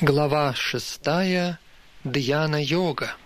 [0.00, 1.58] Глава шестая.
[2.04, 3.16] Дьяна-йога.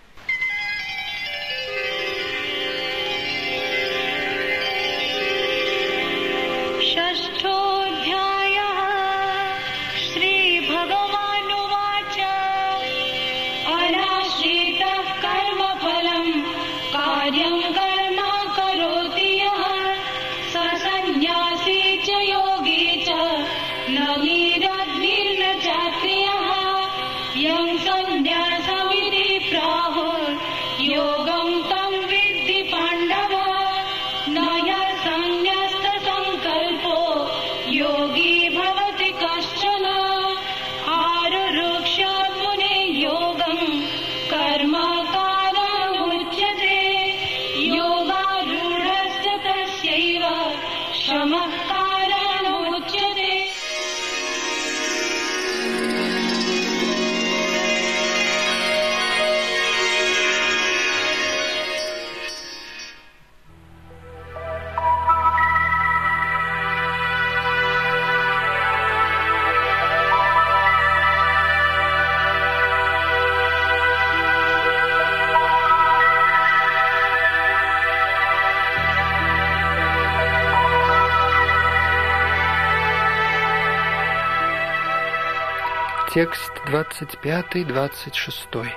[86.15, 88.69] Текст 25-26.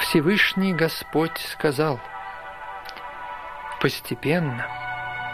[0.00, 2.00] Всевышний Господь сказал,
[3.80, 4.66] «Постепенно,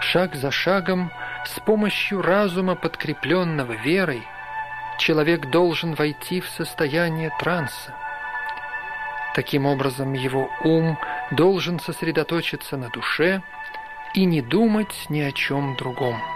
[0.02, 1.10] шаг за шагом,
[1.46, 4.22] с помощью разума, подкрепленного верой,
[4.98, 7.94] человек должен войти в состояние транса.
[9.34, 10.98] Таким образом, его ум
[11.30, 13.40] должен сосредоточиться на душе
[14.12, 16.33] и не думать ни о чем другом.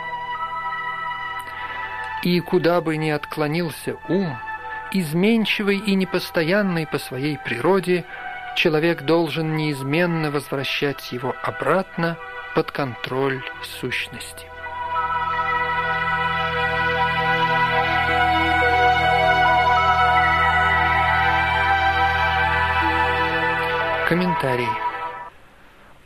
[2.23, 4.37] И куда бы ни отклонился ум,
[4.93, 8.05] изменчивый и непостоянный по своей природе,
[8.57, 12.17] человек должен неизменно возвращать его обратно
[12.55, 14.47] под контроль сущности.
[24.09, 24.67] Комментарий.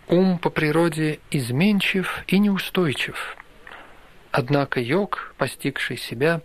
[0.09, 3.36] Ум по природе изменчив и неустойчив.
[4.32, 6.41] Однако йог, постигший себя,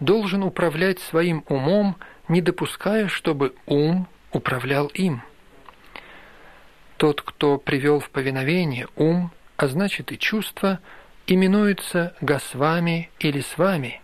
[0.00, 1.96] должен управлять своим умом,
[2.26, 5.22] не допуская, чтобы ум управлял им.
[6.96, 10.80] Тот, кто привел в повиновение ум, а значит и чувства,
[11.26, 14.00] именуется гасвами или свами,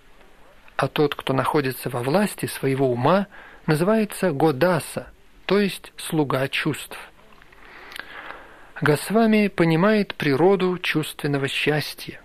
[0.76, 3.26] а тот, кто находится во власти своего ума,
[3.66, 5.08] называется годаса,
[5.46, 6.98] то есть слуга чувств.
[8.82, 12.20] Госвами понимает природу чувственного счастья.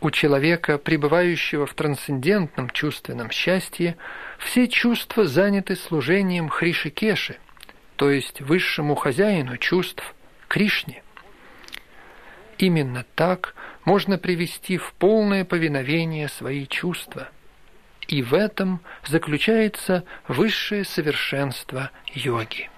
[0.00, 3.96] У человека, пребывающего в трансцендентном чувственном счастье,
[4.38, 7.36] все чувства заняты служением Хришикеши,
[7.96, 10.14] то есть высшему хозяину чувств,
[10.48, 11.02] Кришне.
[12.56, 17.28] Именно так можно привести в полное повиновение свои чувства.
[18.08, 22.70] И в этом заключается высшее совершенство йоги.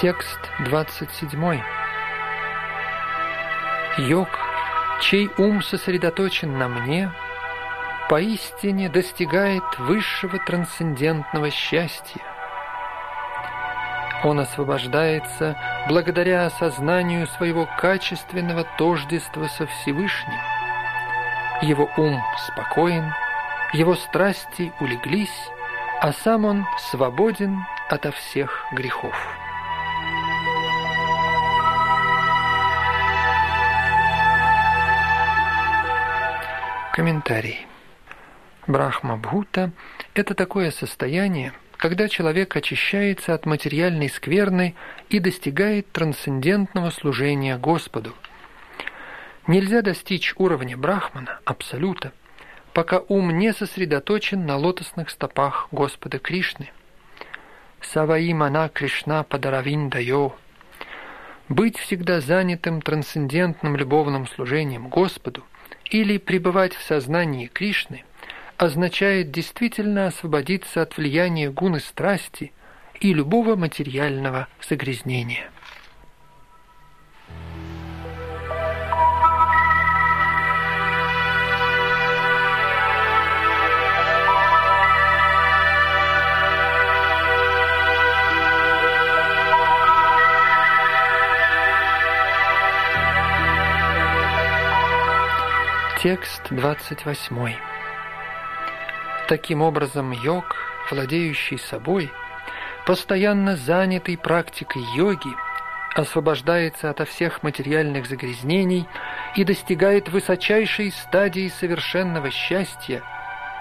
[0.00, 1.60] Текст 27.
[3.98, 4.28] Йог,
[5.00, 7.10] чей ум сосредоточен на мне,
[8.08, 12.22] поистине достигает высшего трансцендентного счастья.
[14.22, 15.56] Он освобождается
[15.88, 20.38] благодаря осознанию своего качественного тождества со Всевышним.
[21.62, 23.12] Его ум спокоен,
[23.72, 25.50] его страсти улеглись,
[26.00, 29.16] а сам он свободен ото всех грехов.
[36.98, 37.64] Комментарий.
[38.66, 39.70] Брахма-бхута–
[40.14, 44.74] это такое состояние, когда человек очищается от материальной скверны
[45.08, 48.14] и достигает трансцендентного служения Господу.
[49.46, 52.12] Нельзя достичь уровня брахмана, абсолюта,
[52.72, 56.72] пока ум не сосредоточен на лотосных стопах Господа Кришны.
[57.80, 60.34] Саваи мана Кришна падаравиндайо.
[61.48, 65.44] Быть всегда занятым трансцендентным любовным служением Господу
[65.90, 68.04] или пребывать в сознании Кришны
[68.56, 72.52] означает действительно освободиться от влияния гуны страсти
[73.00, 75.50] и любого материального загрязнения.
[96.02, 97.56] Текст 28.
[99.26, 100.54] Таким образом, йог,
[100.92, 102.12] владеющий собой,
[102.86, 105.34] постоянно занятый практикой йоги,
[105.96, 108.86] освобождается ото всех материальных загрязнений
[109.34, 113.02] и достигает высочайшей стадии совершенного счастья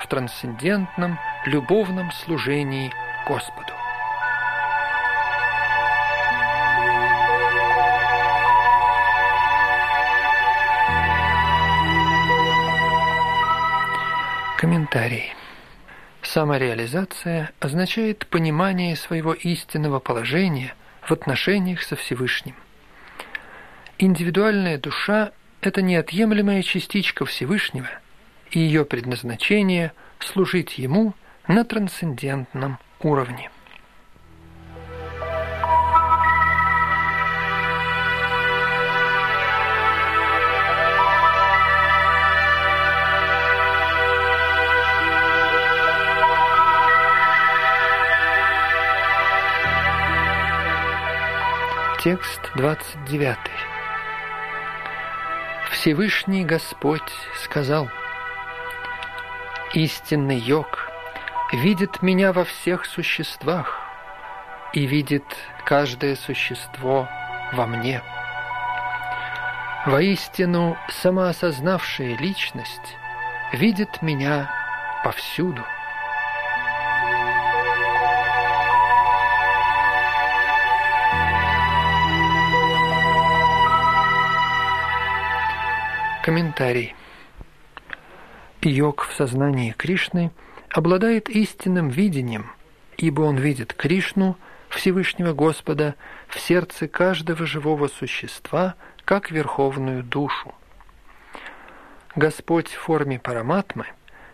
[0.04, 1.18] в трансцендентном
[1.48, 2.94] любовном служении
[3.28, 3.77] Господу.
[14.58, 15.36] Комментарий.
[16.24, 20.74] Самореализация означает понимание своего истинного положения
[21.04, 22.56] в отношениях со Всевышним.
[24.00, 25.32] Индивидуальная душа–
[25.62, 27.90] это неотъемлемая частичка Всевышнего,
[28.50, 31.14] и ее предназначение– служить Ему
[31.48, 33.52] на трансцендентном уровне.
[52.10, 53.36] Текст 29.
[55.72, 57.12] Всевышний Господь
[57.44, 57.90] сказал,
[59.74, 60.90] «Истинный йог
[61.52, 63.78] видит меня во всех существах
[64.72, 65.26] и видит
[65.66, 67.10] каждое существо
[67.52, 68.02] во мне.
[69.86, 72.96] Воистину, самоосознавшая личность
[73.52, 74.50] видит меня
[75.04, 75.62] повсюду».
[86.28, 86.94] Комментарий.
[88.62, 90.32] Йог в сознании Кришны
[90.70, 92.52] обладает истинным видением,
[92.98, 94.36] ибо он видит Кришну,
[94.68, 95.96] Всевышнего Господа,
[96.28, 98.76] в сердце каждого живого существа,
[99.06, 100.54] как верховную душу.
[102.18, 103.86] Господь в форме параматмы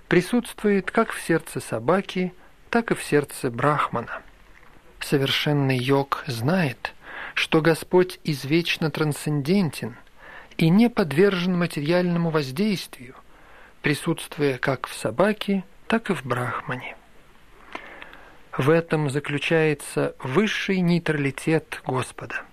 [0.07, 2.33] присутствует как в сердце собаки,
[2.71, 4.23] так и в сердце брахмана.
[4.99, 6.95] Совершенный йог знает,
[7.35, 9.95] что Господь извечно трансцендентен–
[10.57, 13.15] и не подвержен материальному воздействию,
[13.81, 16.95] присутствуя как в собаке, так и в брахмане.
[18.55, 22.43] В этом заключается высший нейтралитет Господа.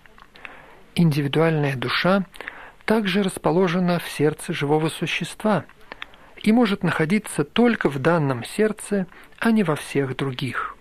[0.95, 2.25] Индивидуальная душа
[2.87, 5.65] также расположена в сердце живого существа
[6.43, 9.07] и может находиться только в данном сердце,
[9.39, 10.77] а не во всех других.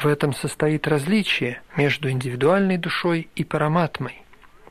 [0.00, 4.22] В этом состоит различие между индивидуальной душой и параматмой.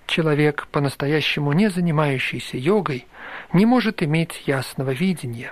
[0.08, 3.06] Человек, по-настоящему не занимающийся йогой,
[3.52, 5.52] не может иметь ясного видения.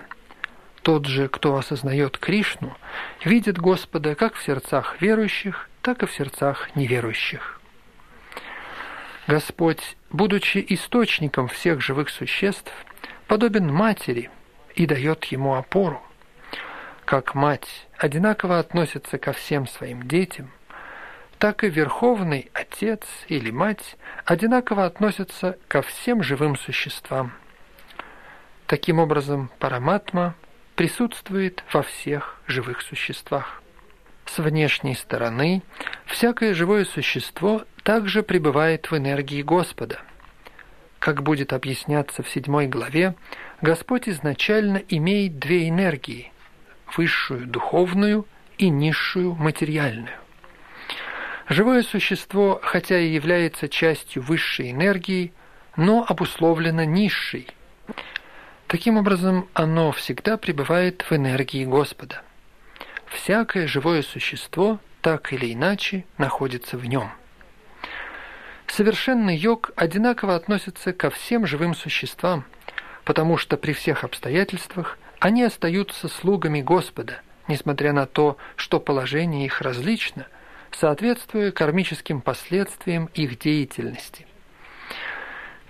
[0.82, 2.76] Тот же, кто осознает Кришну,
[3.24, 7.60] видит Господа как в сердцах верующих, так и в сердцах неверующих.
[9.28, 12.72] Господь, будучи источником всех живых существ,
[13.28, 14.30] подобен матери
[14.76, 16.02] и дает ему опору.
[17.04, 20.50] Как мать одинаково относится ко всем своим детям–
[21.40, 27.34] так и Верховный Отец или Мать одинаково относятся ко всем живым существам.
[28.68, 30.36] Таким образом, параматма
[30.76, 33.62] присутствует во всех живых существах.
[34.26, 35.62] С внешней стороны
[36.06, 40.00] всякое живое существо также пребывает в энергии Господа.
[41.00, 43.16] Как будет объясняться в седьмой главе,
[43.62, 46.32] Господь изначально имеет две энергии–
[46.98, 48.26] высшую духовную
[48.58, 50.25] и низшую материальную.
[51.48, 55.32] Живое существо, хотя и является частью высшей энергии,
[55.78, 57.48] но обусловлено низшей.
[58.68, 62.24] Таким образом, оно всегда пребывает в энергии Господа.
[63.06, 67.12] Всякое живое существо так или иначе находится в нем.
[68.66, 72.46] Совершенный йог одинаково относится ко всем живым существам,
[73.04, 79.62] потому что при всех обстоятельствах они остаются слугами Господа, несмотря на то, что положение их
[79.62, 80.26] различно,
[80.80, 84.28] соответствуя кармическим последствиям их деятельности.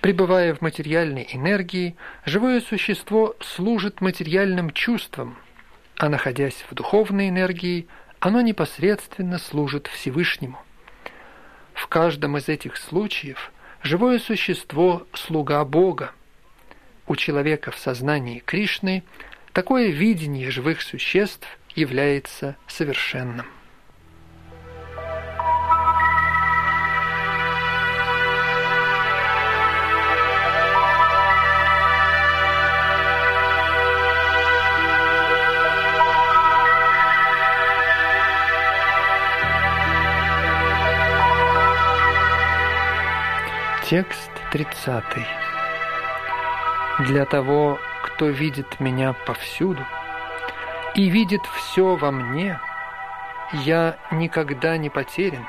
[0.01, 1.95] Пребывая в материальной энергии,
[2.25, 5.37] живое существо служит материальным чувствам,
[5.97, 7.87] а находясь в духовной энергии,
[8.19, 10.59] оно непосредственно служит Всевышнему.
[11.73, 16.11] В каждом из этих случаев живое существо– слуга Бога.
[17.07, 19.03] У человека в сознании Кришны
[19.53, 23.45] такое видение живых существ является совершенным.
[43.87, 45.03] Текст 30.
[47.01, 49.85] Для того, кто видит меня повсюду
[50.95, 52.59] и видит все во мне,
[53.63, 55.45] я никогда не потерян,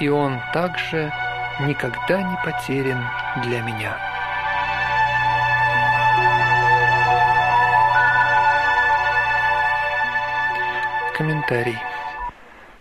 [0.00, 1.12] и он также
[1.62, 3.04] никогда не потерян
[3.42, 3.98] для меня.
[11.18, 11.78] Комментарий.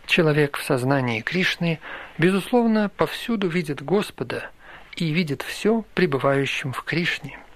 [0.05, 1.79] Человек в сознании Кришны,
[2.19, 4.51] безусловно, повсюду видит Господа
[5.01, 7.39] и видит все пребывающим в Кришне–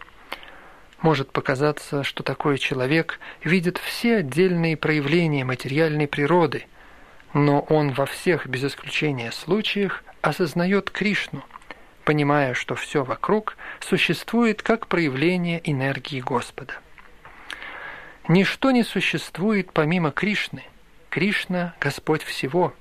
[1.03, 6.65] может показаться, что такой человек видит все отдельные проявления материальной природы,
[7.33, 11.43] но он во всех без исключения случаях осознает Кришну,
[12.05, 16.73] понимая, что все вокруг существует как проявление энергии Господа.
[18.29, 20.63] Ничто не существует помимо Кришны.
[21.09, 22.73] Кришна– Господь всего.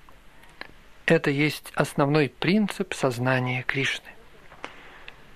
[1.07, 4.07] Это есть основной принцип сознания Кришны.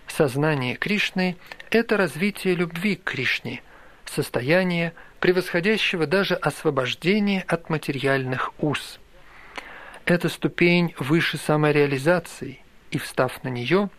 [0.08, 1.36] Сознание Кришны–
[1.70, 3.62] это развитие любви к Кришне,
[4.04, 9.00] состояние, превосходящего даже освобождение от материальных уз.
[10.04, 12.60] Это ступень выше самореализации,
[12.92, 13.90] и, встав на нее,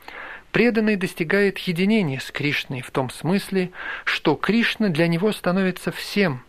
[0.52, 3.72] преданный достигает единения с Кришной в том смысле,
[4.06, 6.44] что Кришна для него становится всем,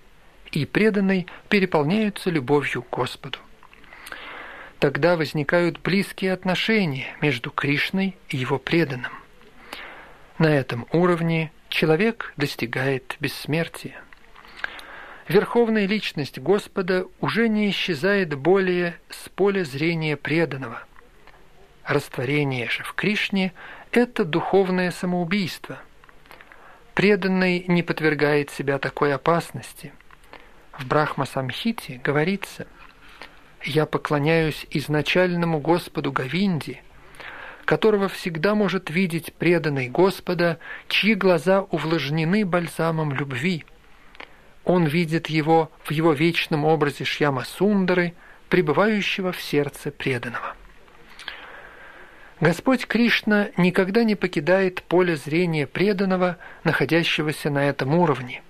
[0.52, 3.38] и преданный переполняются любовью к Господу.
[4.78, 9.12] Тогда возникают близкие отношения между Кришной и его преданным–
[10.38, 14.00] на этом уровне человек достигает бессмертия.
[15.26, 20.84] Верховная личность Господа уже не исчезает более с поля зрения преданного.
[21.84, 23.52] Растворение же в Кришне–
[23.92, 25.78] это духовное самоубийство.
[26.94, 29.92] Преданный не подвергает себя такой опасности.
[30.72, 32.66] В Брахма-самхите говорится
[33.62, 36.80] «Я поклоняюсь изначальному Господу Гавинди–
[37.68, 40.58] которого всегда может видеть преданный Господа,
[40.88, 43.66] чьи глаза увлажнены бальзамом любви.
[44.64, 48.14] Он видит его в его вечном образе Шьяма Сундары,
[48.48, 50.56] пребывающего в сердце преданного.
[52.40, 58.42] Господь Кришна никогда не покидает поле зрения преданного, находящегося на этом уровне.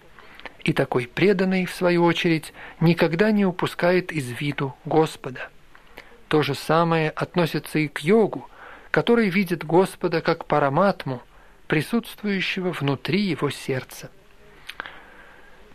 [0.62, 5.50] И такой преданный, в свою очередь, никогда не упускает из виду Господа.
[6.28, 8.48] То же самое относится и к йогу,
[8.98, 11.22] который видит Господа как параматму,
[11.68, 14.10] присутствующего внутри его сердца.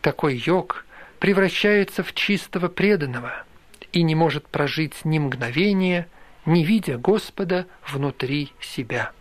[0.02, 0.86] Такой йог
[1.20, 3.46] превращается в чистого преданного
[3.94, 6.10] и не может прожить ни мгновения,
[6.46, 9.14] не видя Господа внутри себя.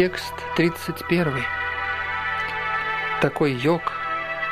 [0.00, 1.44] Текст 31.
[3.20, 3.82] Такой йог,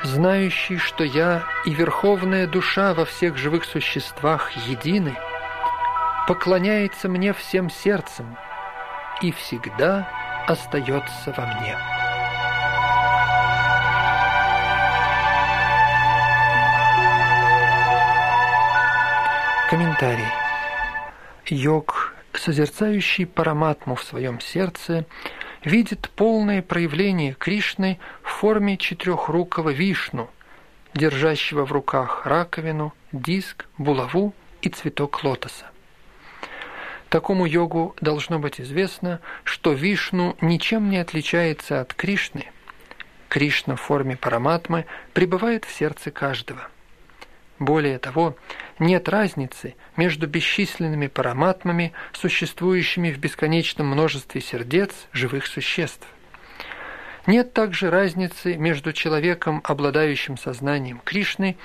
[0.05, 5.17] знающий, что я и верховная душа во всех живых существах едины,
[6.26, 8.37] поклоняется мне всем сердцем
[9.23, 10.07] и всегда
[10.47, 11.78] остается во мне.
[19.71, 20.28] Комментарий.
[21.47, 25.07] Йог, созерцающий параматму в своем сердце,
[25.65, 30.31] видит полное проявление Кришны в форме четырехрукого вишну,
[30.95, 35.67] держащего в руках раковину, диск, булаву и цветок лотоса.
[37.09, 42.50] Такому йогу должно быть известно, что Вишну ничем не отличается от Кришны.
[43.31, 44.85] Кришна в форме параматмы
[45.15, 46.69] пребывает в сердце каждого–
[47.59, 48.37] более того,
[48.79, 56.07] нет разницы между бесчисленными параматмами, существующими в бесконечном множестве сердец живых существ.
[57.27, 61.57] Нет также разницы между человеком, обладающим сознанием Кришны,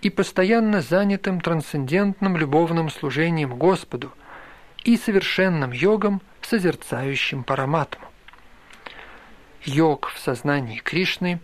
[0.00, 4.12] и постоянно занятым трансцендентным любовным служением Господу,
[4.82, 8.08] и совершенным йогом, созерцающим параматму.
[9.64, 11.38] Йог в сознании Кришны,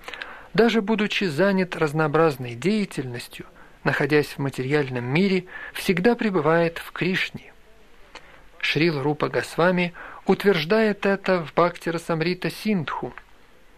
[0.55, 3.47] даже будучи занят разнообразной деятельностью–
[3.85, 7.53] находясь в материальном мире, всегда пребывает в Кришне.
[8.61, 9.95] Шрил Рупа Госвами
[10.27, 13.15] утверждает это в Бхактира Самрита Синдху.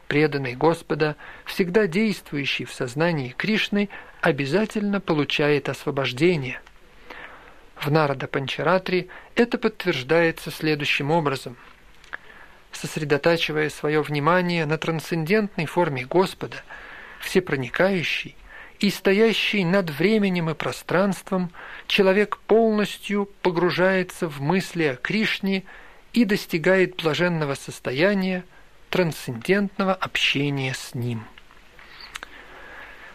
[0.09, 3.88] Преданный Господа, всегда действующий в сознании Кришны,
[4.21, 6.61] обязательно получает освобождение.
[7.76, 11.57] В Нарада Панчаратри это подтверждается следующим образом.
[12.73, 16.57] Сосредотачивая свое внимание на трансцендентной форме Господа,
[17.21, 18.37] всепроникающий,
[18.80, 21.50] и стоящий над временем и пространством,
[21.87, 25.64] человек полностью погружается в мысли о Кришне
[26.14, 28.44] и достигает блаженного состояния,
[28.88, 31.25] трансцендентного общения с Ним.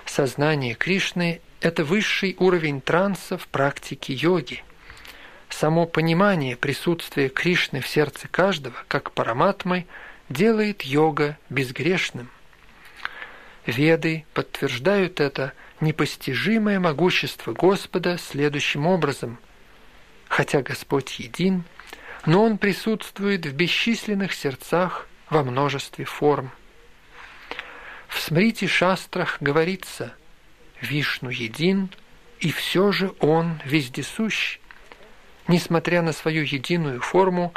[0.06, 4.64] Сознание Кришны– это высший уровень транса в практике йоги.
[5.50, 9.88] Само понимание присутствия Кришны в сердце каждого, как параматмы,
[10.30, 12.30] делает йога безгрешным.
[13.66, 19.40] Веды подтверждают это непостижимое могущество Господа следующим образом.
[20.28, 21.64] Хотя Господь един,
[22.26, 26.52] но Он присутствует в бесчисленных сердцах во множестве форм.
[28.08, 30.14] В Смрити Шастрах говорится
[30.82, 31.90] «Вишну един,
[32.40, 34.60] и все же Он вездесущ».
[35.48, 37.54] Несмотря на свою единую форму,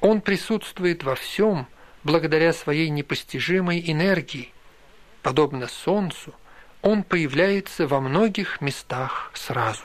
[0.00, 1.66] Он присутствует во всем
[2.02, 4.52] благодаря своей непостижимой энергии.
[5.22, 6.34] Подобно Солнцу,
[6.82, 9.82] Он появляется во многих местах сразу.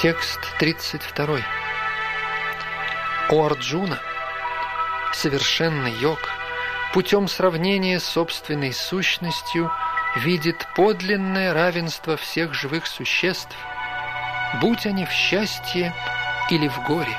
[0.00, 1.40] Текст 32.
[3.30, 3.98] О Арджуна,
[5.14, 6.18] совершенный йог,
[6.94, 9.68] путем сравнения с собственной сущностью
[10.14, 13.56] видит подлинное равенство всех живых существ,
[14.60, 15.92] будь они в счастье
[16.50, 17.16] или в горе.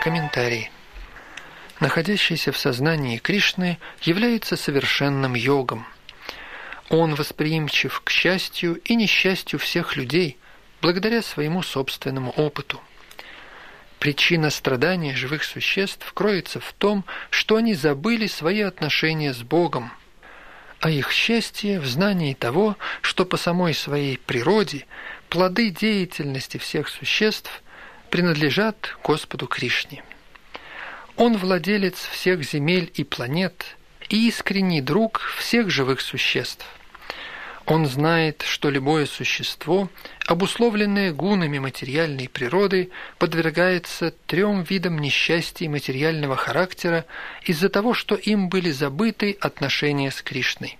[0.00, 0.70] Комментарий
[1.80, 5.86] находящийся в сознании Кришны, является совершенным йогом.
[6.88, 10.36] Он восприимчив к счастью и несчастью всех людей,
[10.80, 12.80] благодаря своему собственному опыту.
[13.98, 19.92] Причина страдания живых существ кроется в том, что они забыли свои отношения с Богом,
[20.80, 24.86] а их счастье в знании того, что по самой своей природе
[25.28, 27.62] плоды деятельности всех существ
[28.08, 30.02] принадлежат Господу Кришне.
[31.16, 33.76] Он владелец всех земель и планет
[34.08, 36.64] и искренний друг всех живых существ.
[37.66, 39.88] Он знает, что любое существо,
[40.26, 47.04] обусловленное гунами материальной природы, подвергается трем видам несчастий материального характера
[47.44, 50.78] из-за того, что им были забыты отношения с Кришной.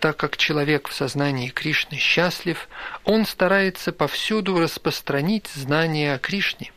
[0.00, 2.68] Так как человек в сознании Кришны счастлив,
[3.04, 6.72] он старается повсюду распространить знания о Кришне.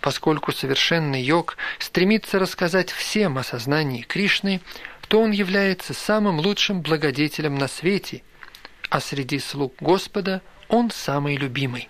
[0.00, 4.62] Поскольку совершенный йог стремится рассказать всем о сознании Кришны,
[5.10, 8.22] то он является самым лучшим благодетелем на свете,
[8.90, 11.88] а среди слуг Господа он самый любимый.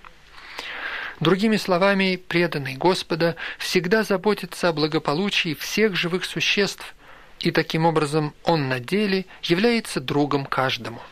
[1.20, 6.94] Другими словами, преданный Господа всегда заботится о благополучии всех живых существ,
[7.40, 11.02] и таким образом он на деле является другом каждому.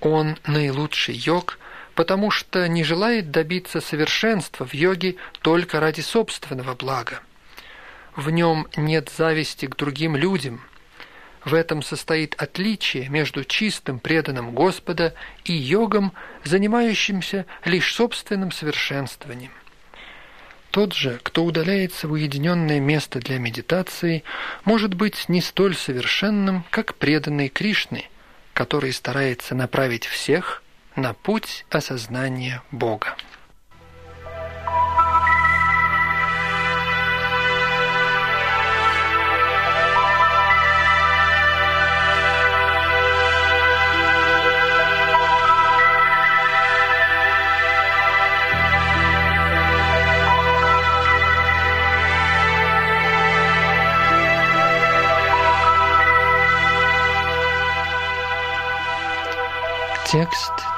[0.00, 1.58] Он наилучший йог–
[1.96, 7.20] потому что не желает добиться совершенства в йоге только ради собственного блага.
[8.16, 10.62] В нем нет зависти к другим людям.
[11.44, 16.12] В этом состоит отличие между чистым преданным Господа и йогом,
[16.44, 19.52] занимающимся лишь собственным совершенствованием.
[20.70, 24.22] Тот же, кто удаляется в уединенное место для медитации,
[24.64, 28.04] может быть не столь совершенным, как преданный Кришны,
[28.52, 30.62] который старается направить всех
[30.94, 33.16] на путь осознания Бога.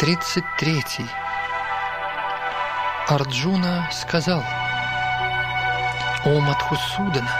[0.02, 0.82] 33.
[3.06, 4.42] Арджуна сказал,
[6.24, 7.30] «О Мадхусудана,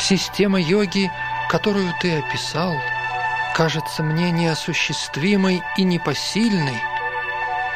[0.00, 1.12] система йоги,
[1.50, 2.74] которую ты описал,
[3.54, 6.80] кажется мне неосуществимой и непосильной,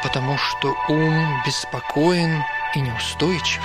[0.01, 3.61] потому что ум беспокоен и неустойчив».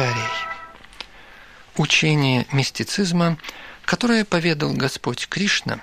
[0.00, 0.30] Комментарий.
[1.76, 3.36] Учение мистицизма,
[3.84, 5.80] которое поведал Господь Кришна,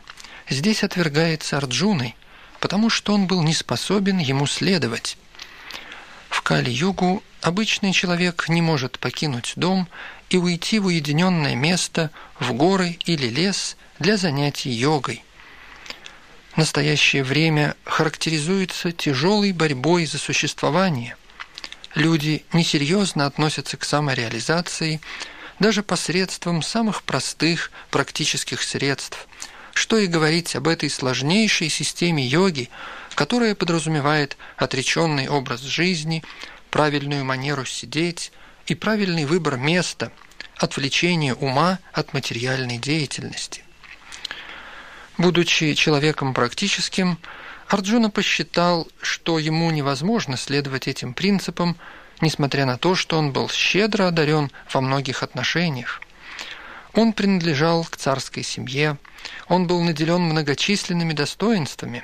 [0.49, 2.15] здесь отвергается Арджуной,
[2.59, 5.17] потому что он был не способен ему следовать.
[6.29, 9.87] В Кали-югу обычный человек не может покинуть дом
[10.31, 15.23] и уйти в уединенное место, в горы или лес для занятий йогой.
[16.55, 21.15] Настоящее время характеризуется тяжелой борьбой за существование–
[21.97, 25.01] люди несерьезно относятся к самореализации
[25.59, 29.27] даже посредством самых простых практических средств.
[29.73, 32.69] Что и говорить об этой сложнейшей системе йоги,
[33.15, 36.23] которая подразумевает отреченный образ жизни,
[36.69, 38.31] правильную манеру сидеть
[38.67, 40.11] и правильный выбор места,
[40.55, 43.63] отвлечение ума от материальной деятельности.
[45.17, 47.17] Будучи человеком практическим,
[47.67, 51.75] Арджуна посчитал, что ему невозможно следовать этим принципам,
[52.21, 56.01] несмотря на то, что он был щедро одарен во многих отношениях.
[56.93, 58.97] Он принадлежал к царской семье,
[59.49, 62.03] он был наделен многочисленными достоинствами.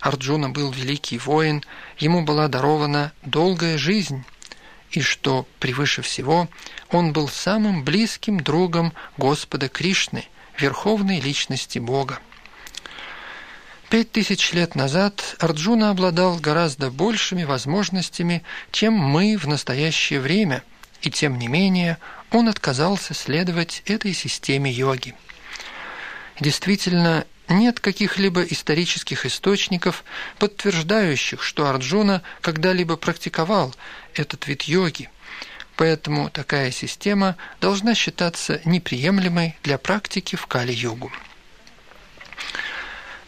[0.00, 1.62] Арджуна был великий воин,
[1.98, 4.24] ему была дарована долгая жизнь,
[4.92, 6.48] и что превыше всего,
[6.90, 10.24] он был самым близким другом Господа Кришны,
[10.56, 12.20] верховной личности Бога.
[13.90, 20.62] Пять тысяч лет назад Арджуна обладал гораздо большими возможностями, чем мы в настоящее время,
[21.02, 21.98] и тем не менее
[22.30, 25.16] он отказался следовать этой системе йоги.
[26.38, 30.04] Действительно, нет каких-либо исторических источников,
[30.38, 33.74] подтверждающих, что Арджуна когда-либо практиковал
[34.14, 35.10] этот вид йоги,
[35.74, 41.10] поэтому такая система должна считаться неприемлемой для практики в Кали-йогу.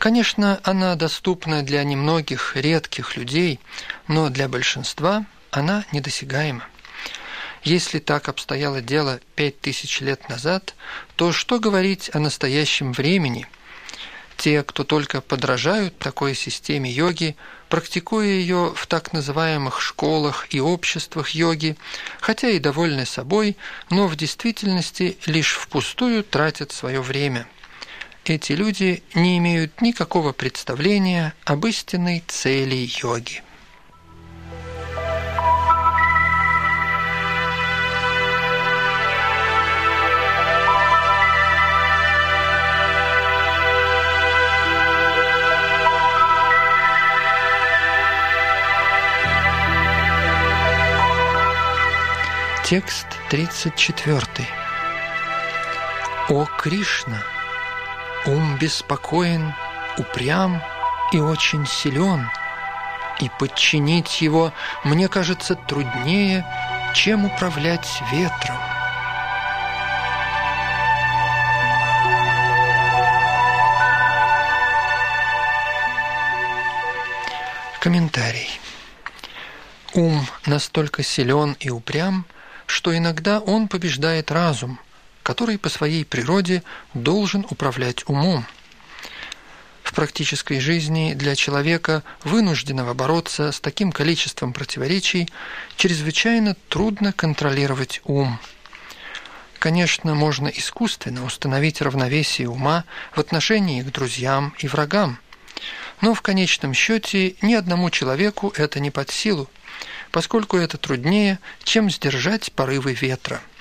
[0.03, 3.61] Конечно, она доступна для немногих редких людей,
[4.09, 6.67] но для большинства она недосягаема.
[7.63, 10.75] Если так обстояло дело пять тысяч лет назад,
[11.15, 13.47] то что говорить о настоящем времени?
[14.37, 17.37] Те, кто только подражают такой системе йоги,
[17.69, 21.77] практикуя ее в так называемых школах и обществах йоги,
[22.21, 23.57] хотя и довольны собой,
[23.89, 27.47] но в действительности лишь впустую тратят свое время–
[28.31, 33.43] эти люди не имеют никакого представления об истинной цели йоги.
[52.65, 54.49] Текст 34.
[56.31, 57.32] О Кришна!
[58.25, 59.53] Ум беспокоен,
[59.99, 60.63] упрям
[61.11, 62.31] и очень силен,
[63.19, 64.53] и подчинить его
[64.85, 66.47] мне кажется труднее,
[66.95, 68.59] чем управлять ветром.
[77.81, 78.61] Комментарий.
[79.95, 82.25] Ум настолько силен и упрям,
[82.67, 84.79] что иногда он побеждает разум–
[85.23, 86.63] который по своей природе
[86.95, 88.45] должен управлять умом.
[89.83, 95.29] В практической жизни для человека, вынужденного бороться с таким количеством противоречий,
[95.77, 98.39] чрезвычайно трудно контролировать ум.
[99.59, 105.19] Конечно, можно искусственно установить равновесие ума в отношении к друзьям и врагам,
[106.01, 109.49] но в конечном счете ни одному человеку это не под силу,
[110.11, 113.41] поскольку это труднее, чем сдержать порывы ветра–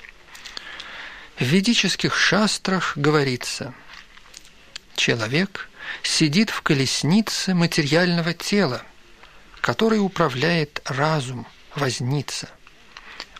[1.38, 3.74] в ведических шастрах говорится
[4.96, 5.68] «Человек
[6.02, 8.82] сидит в колеснице материального тела,
[9.60, 12.50] который управляет разум, возница.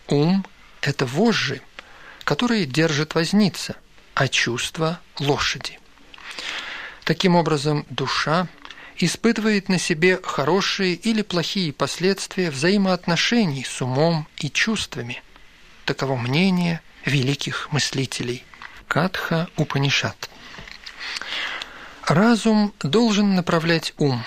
[0.09, 0.47] Ум–
[0.81, 1.61] это вожжи,
[2.25, 3.77] которые держит возница,
[4.15, 5.79] а чувства– лошади.
[7.05, 8.49] Таким образом, душа
[8.97, 15.23] испытывает на себе хорошие или плохие последствия взаимоотношений с умом и чувствами.
[15.85, 18.45] Таково мнение– великих мыслителей.
[18.89, 20.29] Катха Упанишат.
[22.07, 24.25] Разум должен направлять ум,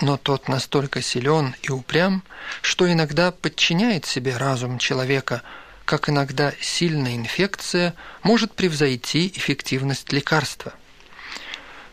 [0.00, 2.22] но тот настолько силен и упрям,
[2.62, 5.42] что иногда подчиняет себе разум человека,
[5.84, 10.72] как иногда сильная инфекция может превзойти эффективность лекарства.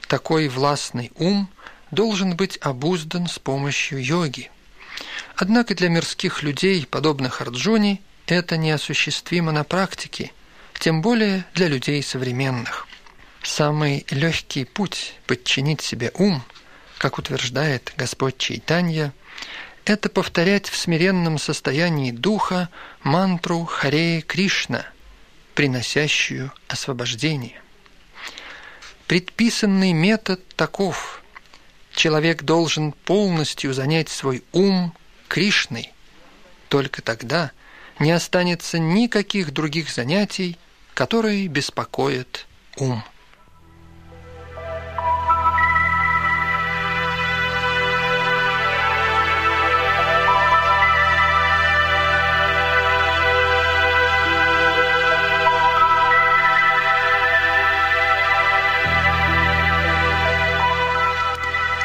[0.07, 1.49] Такой властный ум
[1.91, 4.51] должен быть обуздан с помощью йоги.
[5.35, 10.31] Однако для мирских людей, подобных Арджуне, это неосуществимо на практике,
[10.79, 12.87] тем более для людей современных.
[13.41, 16.43] Самый легкий путь подчинить себе ум,
[16.97, 19.13] как утверждает Господь Чайтанья,
[19.85, 22.69] это повторять в смиренном состоянии духа
[23.03, 24.85] мантру Харе Кришна,
[25.55, 27.61] приносящую освобождение.
[29.07, 31.23] Предписанный метод таков.
[31.93, 34.93] Человек должен полностью занять свой ум
[35.29, 35.93] Кришной.
[36.67, 37.51] Только тогда–
[37.99, 40.57] не останется никаких других занятий,
[40.93, 42.45] которые беспокоят
[42.77, 43.03] ум.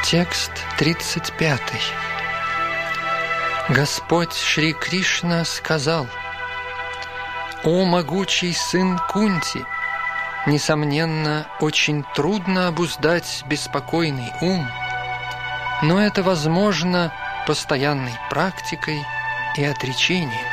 [0.05, 2.12] Текст 35.
[3.69, 6.09] Господь Шри Кришна сказал,
[7.63, 9.65] «О могучий сын Кунти,
[10.47, 14.69] несомненно, очень трудно обуздать беспокойный ум,
[15.83, 17.13] но это возможно
[17.47, 19.01] постоянной практикой
[19.57, 20.47] и отречением.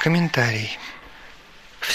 [0.00, 0.76] Комментарий.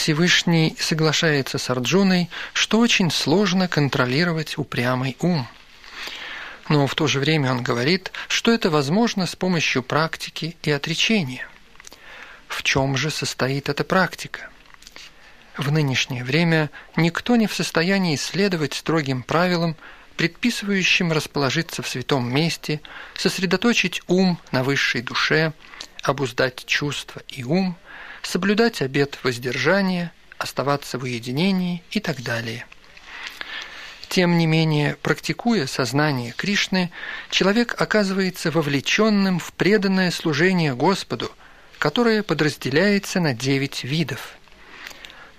[0.07, 5.45] Всевышний соглашается с Арджуной, что очень сложно контролировать упрямый ум.
[6.69, 11.45] Но в то же время он говорит, что это возможно с помощью практики и отречения.
[12.47, 14.49] В чем же состоит эта практика?
[15.57, 19.75] В нынешнее время никто не в состоянии следовать строгим правилам,
[20.15, 22.79] предписывающим расположиться в святом месте,
[23.13, 25.51] сосредоточить ум на высшей душе,
[26.01, 27.77] обуздать чувства и ум–
[28.27, 32.65] соблюдать обет воздержания, оставаться в уединении и так далее.
[34.09, 36.91] Тем не менее, практикуя сознание Кришны,
[37.29, 41.31] человек оказывается вовлеченным в преданное служение Господу,
[41.79, 44.37] которое подразделяется на девять видов.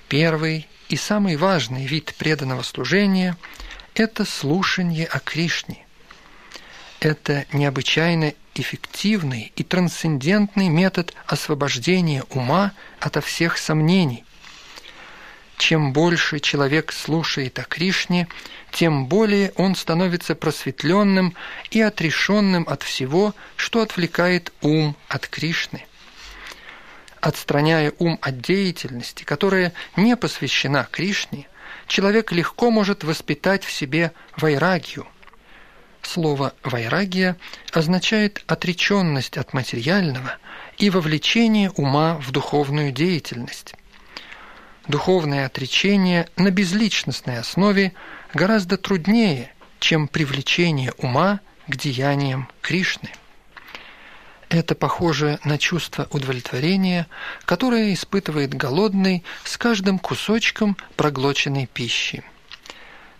[0.09, 3.37] Первый и самый важный вид преданного служения–
[3.94, 5.85] это слушание о Кришне.
[7.01, 14.25] Это необычайно эффективный и трансцендентный метод освобождения ума ото всех сомнений.
[15.57, 18.29] Чем больше человек слушает о Кришне,
[18.71, 21.35] тем более он становится просветленным
[21.71, 25.85] и отрешенным от всего, что отвлекает ум от Кришны.
[27.21, 31.49] Отстраняя ум от деятельности, которая не посвящена Кришне,
[31.88, 35.09] человек легко может воспитать в себе вайрагию–
[36.09, 37.37] Слово «вайрагия»
[37.71, 40.38] означает отреченность от материального
[40.79, 43.75] и вовлечение ума в духовную деятельность.
[44.87, 47.92] Духовное отречение на безличностной основе
[48.33, 53.11] гораздо труднее, чем привлечение ума к деяниям Кришны.
[54.49, 57.07] Это похоже на чувство удовлетворения,
[57.44, 62.25] которое испытывает голодный с каждым кусочком проглоченной пищи.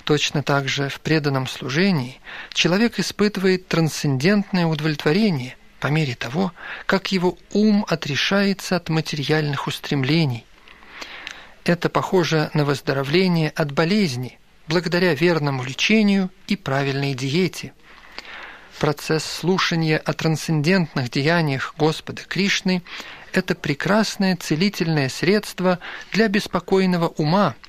[0.09, 2.19] Точно так же в преданном служении
[2.55, 6.55] человек испытывает трансцендентное удовлетворение по мере того,
[6.87, 10.47] как его ум отрешается от материальных устремлений.
[11.65, 17.75] Это похоже на выздоровление от болезни благодаря верному лечению и правильной диете.
[18.79, 22.83] Процесс слушания о трансцендентных деяниях Господа Кришны–
[23.35, 25.81] это прекрасное целительное средство
[26.13, 27.57] для беспокойного ума–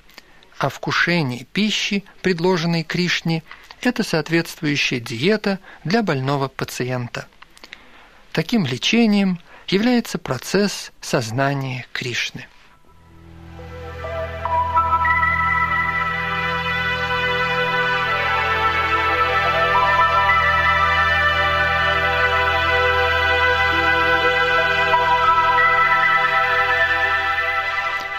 [0.59, 3.43] а вкушение пищи, предложенной Кришне,
[3.81, 7.27] это соответствующая диета для больного пациента.
[8.33, 12.45] Таким лечением является процесс сознания Кришны.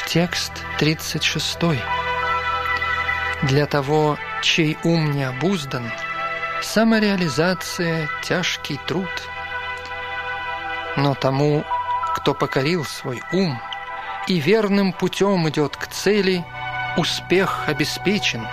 [0.07, 2.00] Текст 36.
[3.43, 5.91] Для того, чей ум не обуздан,
[6.61, 9.09] самореализация– тяжкий труд.
[10.97, 11.65] Но тому,
[12.15, 13.59] кто покорил свой ум
[14.27, 16.45] и верным путем идет к цели,
[16.99, 18.47] успех обеспечен.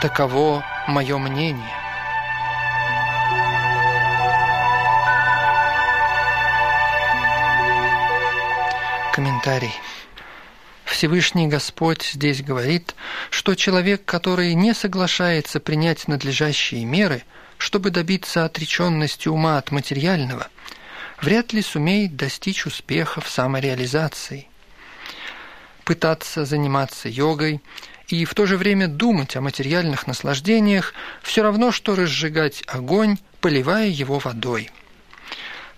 [0.00, 1.78] Таково мое мнение.
[9.12, 9.74] Комментарий.
[10.88, 12.94] Всевышний Господь здесь говорит,
[13.30, 17.24] что человек, который не соглашается принять надлежащие меры,
[17.58, 20.48] чтобы добиться отреченности ума от материального,
[21.20, 24.48] вряд ли сумеет достичь успеха в самореализации.
[25.84, 27.60] Пытаться заниматься йогой
[28.08, 33.88] и в то же время думать о материальных наслаждениях все равно, что разжигать огонь, поливая
[33.88, 34.70] его водой.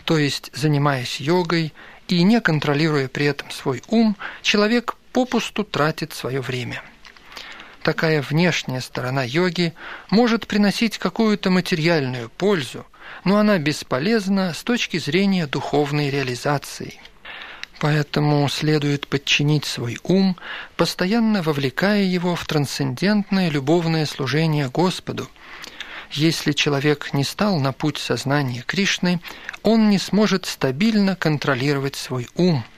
[0.04, 1.72] То есть, занимаясь йогой
[2.14, 6.82] и не контролируя при этом свой ум, человек попусту тратит свое время.
[7.82, 9.72] Такая внешняя сторона йоги
[10.10, 12.86] может приносить какую-то материальную пользу,
[13.24, 17.00] но она бесполезна с точки зрения духовной реализации.
[17.80, 20.36] Поэтому следует подчинить свой ум,
[20.76, 25.30] постоянно вовлекая его в трансцендентное любовное служение Господу.
[26.12, 29.20] Если человек не стал на путь сознания Кришны,
[29.62, 32.64] он не сможет стабильно контролировать свой ум–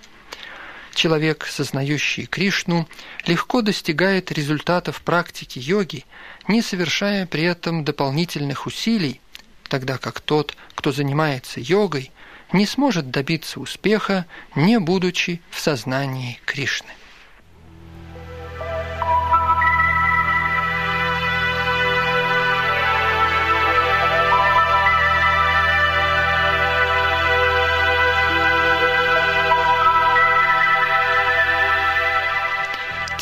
[0.94, 2.86] Человек, сознающий Кришну,
[3.26, 6.04] легко достигает результатов практики йоги,
[6.48, 9.20] не совершая при этом дополнительных усилий,
[9.68, 12.10] тогда как тот, кто занимается йогой,
[12.52, 16.90] не сможет добиться успеха, не будучи в сознании Кришны.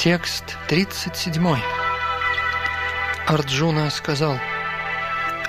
[0.03, 1.59] Текст 37.
[3.27, 4.39] Арджуна сказал,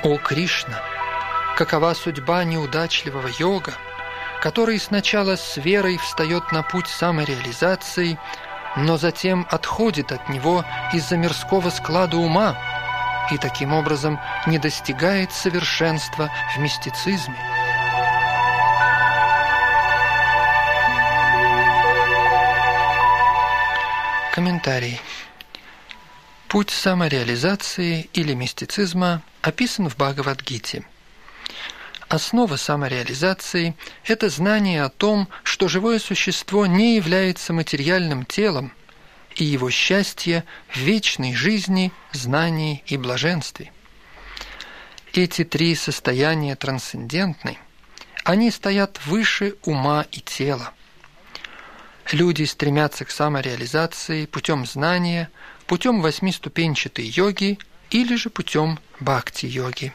[0.04, 0.84] «О Кришна,
[1.56, 3.72] какова судьба неудачливого йога,
[4.42, 8.20] который сначала с верой встает на путь самореализации,
[8.76, 12.58] но затем отходит от него из-за мирского склада ума
[13.32, 17.61] и таким образом не достигает совершенства в мистицизме.
[24.52, 25.00] Комментарий.
[26.50, 30.84] Путь самореализации или мистицизма описан в Бхагавадгите.
[32.10, 38.74] Основа самореализации– это знание о том, что живое существо не является материальным телом,
[39.38, 43.72] и его счастье в вечной жизни, знании и блаженстве.
[45.14, 47.58] Эти три состояния трансцендентны,
[48.26, 50.74] они стоят выше ума и тела.
[52.12, 55.30] Люди стремятся к самореализации путем знания,
[55.68, 57.60] путем восьмиступенчатой йоги
[57.90, 59.94] или же путем бхакти-йоги.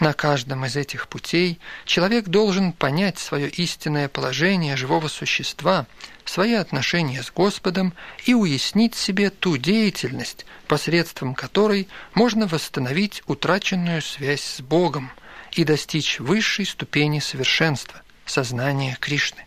[0.00, 5.86] На каждом из этих путей человек должен понять свое истинное положение живого существа,
[6.24, 7.92] свои отношения с Господом
[8.24, 15.12] и уяснить себе ту деятельность, посредством которой можно восстановить утраченную связь с Богом
[15.52, 19.46] и достичь высшей ступени совершенства– сознания Кришны.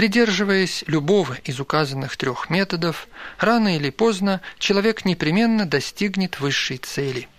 [0.00, 3.06] Придерживаясь любого из указанных трех методов,
[3.38, 7.28] рано или поздно человек непременно достигнет высшей цели–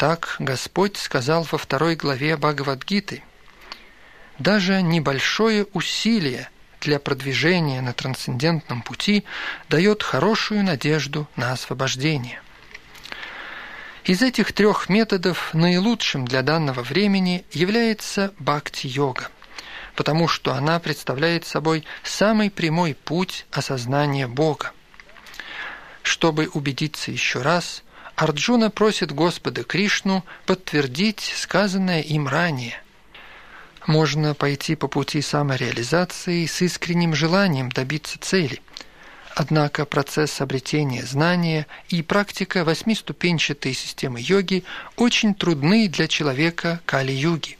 [0.00, 3.22] так Господь сказал во второй главе Бхагавадгиты.
[4.38, 6.48] Даже небольшое усилие
[6.80, 9.24] для продвижения на трансцендентном пути
[9.68, 12.40] дает хорошую надежду на освобождение.
[14.04, 19.28] Из этих трех методов наилучшим для данного времени является бхакти-йога,
[19.96, 24.72] потому что она представляет собой самый прямой путь осознания Бога.
[26.02, 27.82] Чтобы убедиться еще раз–
[28.20, 32.78] Арджуна просит Господа Кришну подтвердить сказанное им ранее.
[33.86, 38.60] Можно пойти по пути самореализации с искренним желанием добиться цели.
[39.34, 44.64] Однако процесс обретения знания и практика восьмиступенчатой системы йоги
[44.96, 47.56] очень трудны для человека Кали-юги.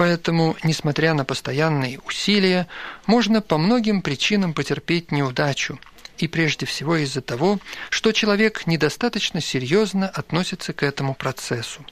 [0.00, 2.68] Поэтому, несмотря на постоянные усилия,
[3.04, 5.78] можно по многим причинам потерпеть неудачу–
[6.16, 7.58] и прежде всего из-за того,
[7.90, 11.84] что человек недостаточно серьезно относится к этому процессу.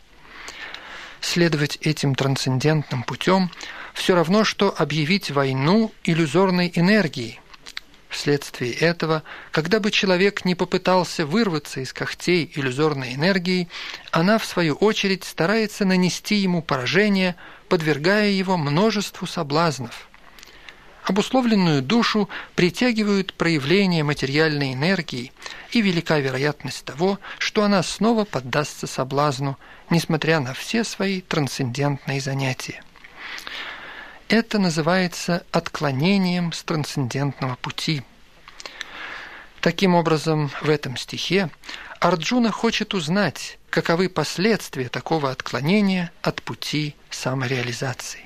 [1.20, 3.50] Следовать этим трансцендентным путем
[3.92, 7.40] все равно, что объявить войну иллюзорной энергии.
[8.08, 13.68] Вследствие этого, когда бы человек не попытался вырваться из когтей иллюзорной энергии,
[14.12, 17.36] она, в свою очередь, старается нанести ему поражение,
[17.68, 20.08] подвергая его множеству соблазнов.
[21.04, 25.32] Обусловленную душу притягивают проявления материальной энергии,
[25.70, 29.58] и велика вероятность того, что она снова поддастся соблазну,
[29.90, 32.82] несмотря на все свои трансцендентные занятия.
[34.28, 38.02] Это называется отклонением с трансцендентного пути.
[39.62, 41.48] Таким образом, в этом стихе
[42.00, 48.20] Арджуна хочет узнать, каковы последствия такого отклонения от пути самореализации.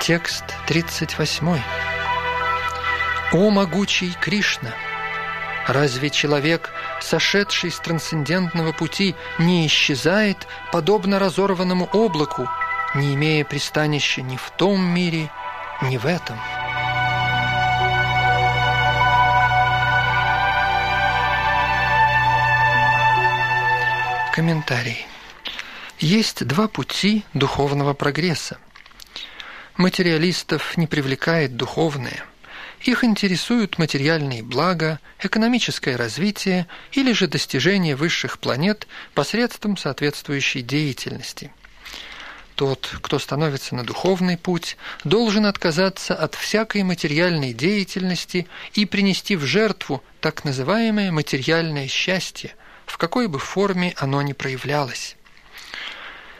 [0.00, 1.60] Текст 38.
[3.32, 4.72] «О могучий Кришна!
[5.68, 6.70] Разве человек,
[7.00, 12.48] сошедший с трансцендентного пути, не исчезает, подобно разорванному облаку,
[12.94, 15.30] не имея пристанища ни в том мире,
[15.82, 16.38] ни в этом?»
[24.34, 25.06] Комментарий.
[25.98, 28.58] Есть два пути духовного прогресса–
[29.76, 32.24] Материалистов не привлекает духовное.
[32.82, 41.52] Их интересуют материальные блага, экономическое развитие или же достижение высших планет посредством соответствующей деятельности.
[42.54, 49.44] Тот, кто становится на духовный путь, должен отказаться от всякой материальной деятельности и принести в
[49.44, 55.16] жертву так называемое материальное счастье, в какой бы форме оно ни проявлялось.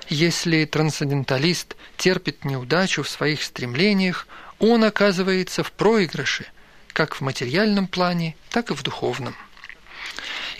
[0.08, 4.26] Если трансценденталист терпит неудачу в своих стремлениях,
[4.58, 6.46] он оказывается в проигрыше,
[6.92, 9.34] как в материальном плане, так и в духовном.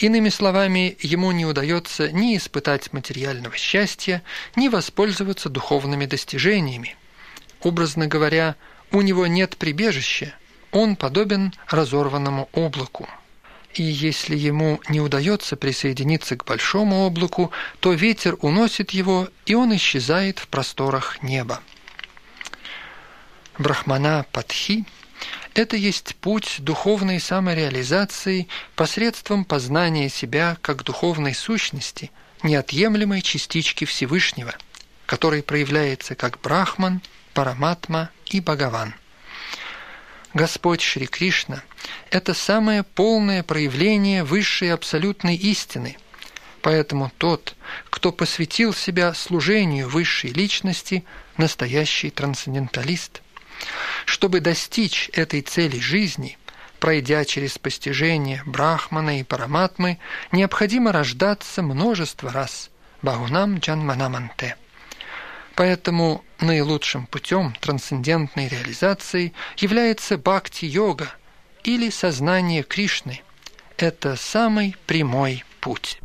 [0.03, 4.25] Иными словами, ему не удается ни испытать материального счастья,
[4.57, 6.97] ни воспользоваться духовными достижениями.
[7.61, 8.57] Образно говоря,
[8.91, 10.35] у него нет прибежища,
[10.73, 13.09] он подобен разорванному облаку.
[13.75, 19.73] И если ему не удается присоединиться к большому облаку, то ветер уносит его, и он
[19.77, 21.61] исчезает в просторах неба.
[23.57, 24.85] Брахмана Падхи–
[25.55, 32.11] это есть путь духовной самореализации посредством познания себя как духовной сущности,
[32.43, 34.55] неотъемлемой частички Всевышнего,
[35.07, 37.01] который проявляется как Брахман,
[37.35, 38.95] Параматма и Бхагаван.
[40.35, 41.63] Господь Шри Кришна–
[42.11, 45.97] это самое полное проявление высшей абсолютной истины.
[46.63, 47.57] Поэтому тот,
[47.91, 51.05] кто посвятил себя служению высшей личности,
[51.37, 53.22] настоящий трансценденталист.
[54.05, 56.39] Чтобы достичь этой цели жизни,
[56.81, 59.99] пройдя через постижение Брахмана и Параматмы,
[60.33, 62.71] необходимо рождаться множество раз–
[63.03, 64.57] Бахунам Джанманаманте–
[65.55, 71.11] Поэтому наилучшим путем трансцендентной реализации является бхакти-йога
[71.65, 73.23] или сознание Кришны.
[73.77, 76.02] Это самый прямой путь.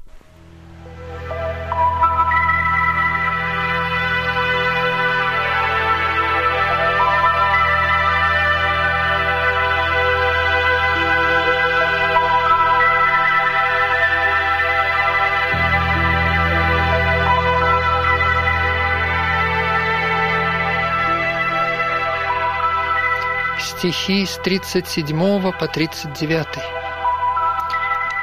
[23.78, 26.48] Стихи с 37 по 39.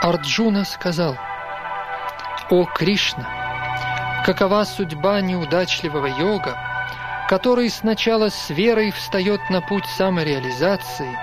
[0.03, 1.17] Арджуна сказал,
[2.51, 6.59] «О Кришна, какова судьба неудачливого йога,
[7.29, 11.17] который сначала с верой встает на путь самореализации,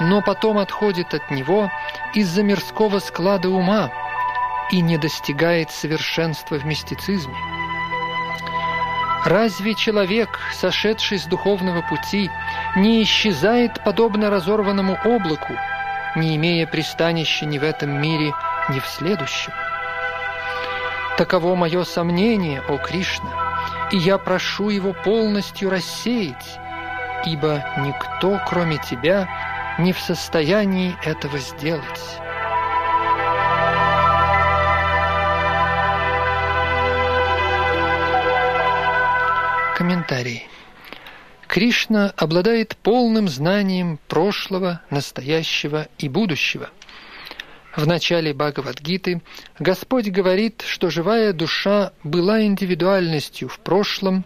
[0.00, 1.68] но потом отходит от него
[2.14, 3.90] из-за мирского склада ума
[4.70, 7.61] и не достигает совершенства в мистицизме.
[9.24, 12.30] Разве человек, сошедший с духовного пути,
[12.76, 15.54] не исчезает подобно разорванному облаку,
[16.16, 18.32] не имея пристанища ни в этом мире,
[18.68, 19.52] ни в следующем?
[21.16, 23.30] Таково мое сомнение, о Кришна,
[23.92, 26.58] и я прошу его полностью рассеять,
[27.24, 29.28] ибо никто, кроме тебя,
[29.78, 32.21] не в состоянии этого сделать».
[39.82, 40.46] Комментарий.
[41.48, 46.70] Кришна обладает полным знанием прошлого, настоящего и будущего.
[47.74, 49.22] В начале Бхагавадгиты
[49.58, 54.24] Господь говорит, что живая душа была индивидуальностью в прошлом,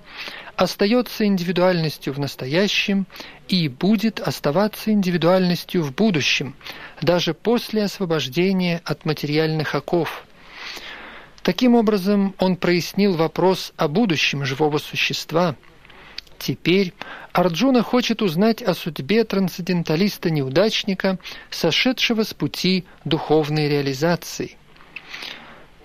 [0.57, 3.07] остается индивидуальностью в настоящем
[3.49, 6.55] и будет оставаться индивидуальностью в будущем,
[7.01, 10.26] даже после освобождения от материальных оков–
[11.47, 15.55] Таким образом, он прояснил вопрос о будущем живого существа.
[16.41, 16.93] Теперь
[17.33, 24.57] Арджуна хочет узнать о судьбе трансценденталиста-неудачника, сошедшего с пути духовной реализации.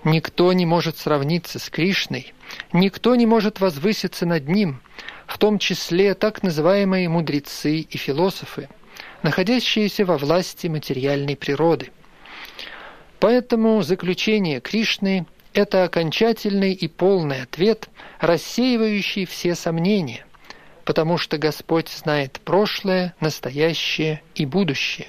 [0.02, 2.34] Никто не может сравниться с Кришной,
[2.72, 4.80] никто не может возвыситься над ним,
[5.28, 8.68] в том числе так называемые мудрецы и философы,
[9.22, 11.92] находящиеся во власти материальной природы.
[13.20, 15.24] Поэтому заключение Кришны
[15.54, 17.88] это окончательный и полный ответ,
[18.20, 20.26] рассеивающий все сомнения,
[20.84, 25.08] потому что Господь знает прошлое, настоящее и будущее.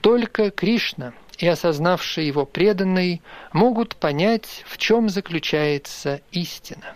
[0.00, 3.20] Только Кришна и осознавшие его преданные
[3.52, 6.94] могут понять, в чем заключается истина.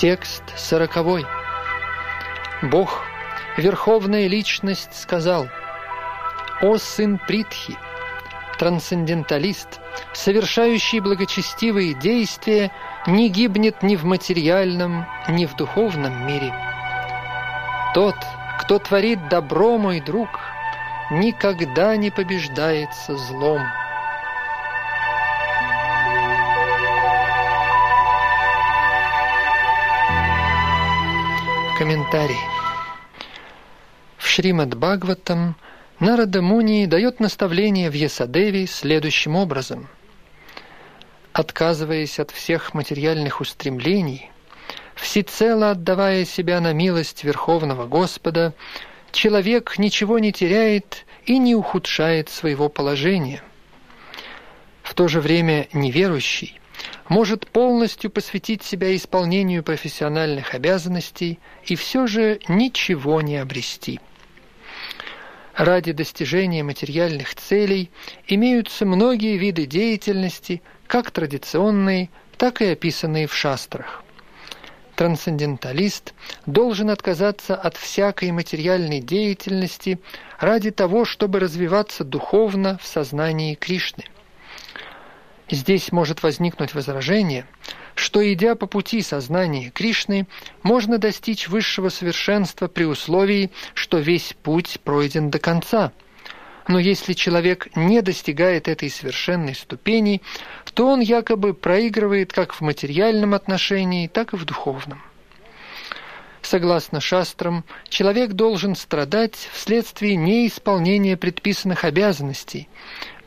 [0.00, 1.26] Текст сороковой.
[2.62, 3.04] Бог,
[3.58, 5.46] Верховная Личность, сказал,
[6.62, 7.76] «О сын Притхи,
[8.58, 9.78] трансценденталист,
[10.14, 12.72] совершающий благочестивые действия,
[13.06, 16.50] не гибнет ни в материальном, ни в духовном мире.
[17.92, 18.16] Тот,
[18.58, 20.30] кто творит добро, мой друг,
[21.10, 23.60] никогда не побеждается злом».
[31.80, 32.36] Комментарий.
[34.18, 35.56] В Шримад Бхагаватам
[35.98, 39.88] Нарада Муни дает наставление в Ясадеви следующим образом.
[41.32, 44.30] Отказываясь от всех материальных устремлений,
[44.94, 48.52] всецело отдавая себя на милость Верховного Господа,
[49.10, 53.42] человек ничего не теряет и не ухудшает своего положения.
[54.82, 56.60] В то же время неверующий
[57.10, 64.00] может полностью посвятить себя исполнению профессиональных обязанностей и все же ничего не обрести.
[65.54, 67.90] Ради достижения материальных целей
[68.28, 74.04] имеются многие виды деятельности, как традиционные, так и описанные в шастрах.
[74.94, 76.14] Трансценденталист
[76.46, 79.98] должен отказаться от всякой материальной деятельности
[80.38, 84.04] ради того, чтобы развиваться духовно в сознании Кришны.
[85.50, 87.44] Здесь может возникнуть возражение,
[87.96, 90.28] что, идя по пути сознания Кришны,
[90.62, 95.92] можно достичь высшего совершенства при условии, что весь путь пройден до конца.
[96.68, 100.22] Но если человек не достигает этой совершенной ступени,
[100.72, 105.02] то он якобы проигрывает как в материальном отношении, так и в духовном.
[106.42, 112.68] Согласно шастрам, человек должен страдать вследствие неисполнения предписанных обязанностей,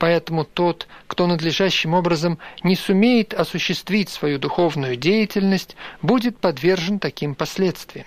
[0.04, 8.06] поэтому тот, кто надлежащим образом не сумеет осуществить свою духовную деятельность, будет подвержен таким последствиям.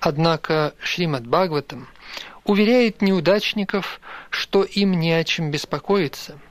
[0.00, 1.88] Однако Шримад Бхагаватам
[2.44, 6.38] уверяет неудачников, что им не о чем беспокоиться–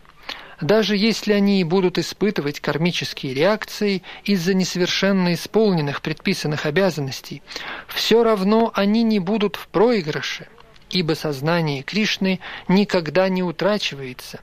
[0.62, 7.42] даже если они и будут испытывать кармические реакции из-за несовершенно исполненных предписанных обязанностей,
[7.88, 10.48] все равно они не будут в проигрыше,
[10.92, 14.42] ибо сознание Кришны никогда не утрачивается,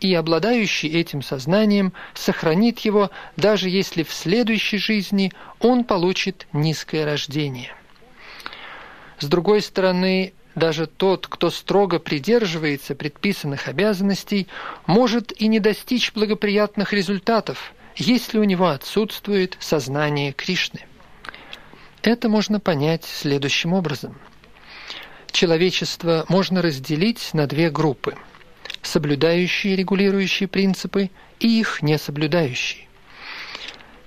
[0.00, 7.74] и обладающий этим сознанием сохранит его, даже если в следующей жизни он получит низкое рождение.
[9.18, 14.48] С другой стороны, даже тот, кто строго придерживается предписанных обязанностей,
[14.86, 20.80] может и не достичь благоприятных результатов, если у него отсутствует сознание Кришны.
[22.02, 24.16] Это можно понять следующим образом.
[25.32, 28.14] Человечество можно разделить на две группы–
[28.82, 32.86] соблюдающие регулирующие принципы и их несоблюдающие.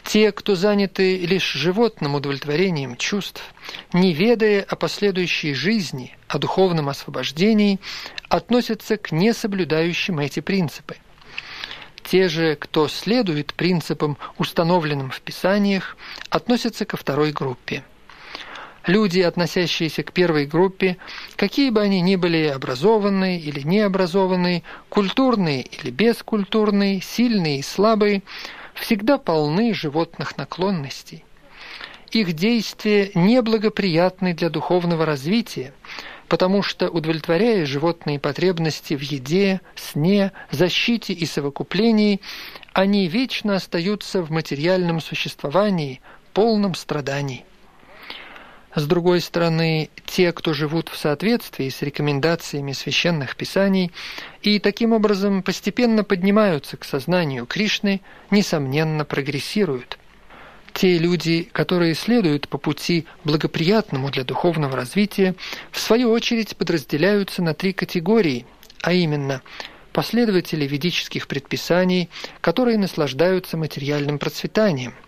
[0.03, 3.41] Те, кто заняты лишь животным удовлетворением чувств,
[3.93, 7.79] не ведая о последующей жизни, о духовном освобождении,
[8.27, 10.97] относятся к несоблюдающим эти принципы.
[12.03, 15.95] Те же, кто следует принципам, установленным в Писаниях,
[16.29, 17.83] относятся ко второй группе.
[18.85, 20.97] Люди, относящиеся к первой группе,
[21.37, 28.23] какие бы они ни были образованные или необразованные, культурные или бескультурные, сильные и слабые,
[28.73, 31.23] всегда полны животных наклонностей.
[32.11, 35.73] Их действия неблагоприятны для духовного развития,
[36.27, 42.19] потому что, удовлетворяя животные потребности в еде, сне, защите и совокуплении,
[42.73, 46.01] они вечно остаются в материальном существовании,
[46.33, 47.45] полном страданий.
[48.75, 53.91] С другой стороны, те, кто живут в соответствии с рекомендациями священных писаний
[54.41, 58.01] и таким образом постепенно поднимаются к сознанию Кришны,
[58.31, 59.99] несомненно прогрессируют.
[60.73, 65.35] Те люди, которые следуют по пути благоприятному для духовного развития,
[65.71, 68.47] в свою очередь подразделяются на три категории,
[68.81, 69.43] а именно
[69.91, 72.09] последователи ведических предписаний,
[72.41, 74.95] которые наслаждаются материальным процветанием–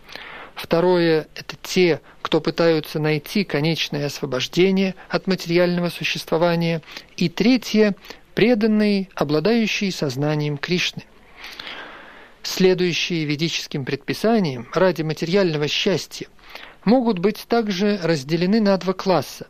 [0.55, 6.81] Второе– это те, кто пытаются найти конечное освобождение от материального существования.
[7.17, 7.93] И третье–
[8.35, 11.03] преданные, обладающие сознанием Кришны.
[12.41, 16.27] Следующие ведическим предписаниям ради материального счастья
[16.85, 19.47] могут быть также разделены на два класса.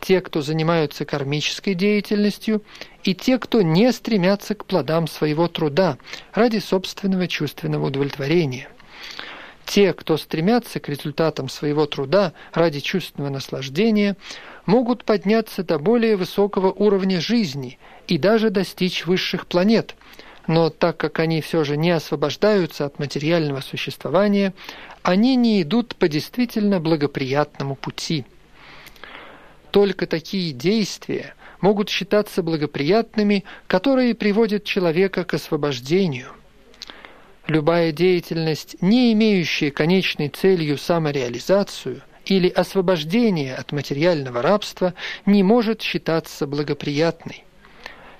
[0.00, 2.62] Те, кто занимаются кармической деятельностью,
[3.04, 5.98] и те, кто не стремятся к плодам своего труда
[6.32, 8.70] ради собственного чувственного удовлетворения–
[9.70, 14.16] те, кто стремятся к результатам своего труда ради чувственного наслаждения,
[14.66, 19.94] могут подняться до более высокого уровня жизни и даже достичь высших планет.
[20.48, 24.54] Но так как они все же не освобождаются от материального существования,
[25.04, 28.24] они не идут по действительно благоприятному пути.
[29.70, 36.32] Только такие действия могут считаться благоприятными, которые приводят человека к освобождению–
[37.50, 44.94] Любая деятельность, не имеющая конечной целью самореализацию или освобождение от материального рабства,
[45.26, 47.42] не может считаться благоприятной.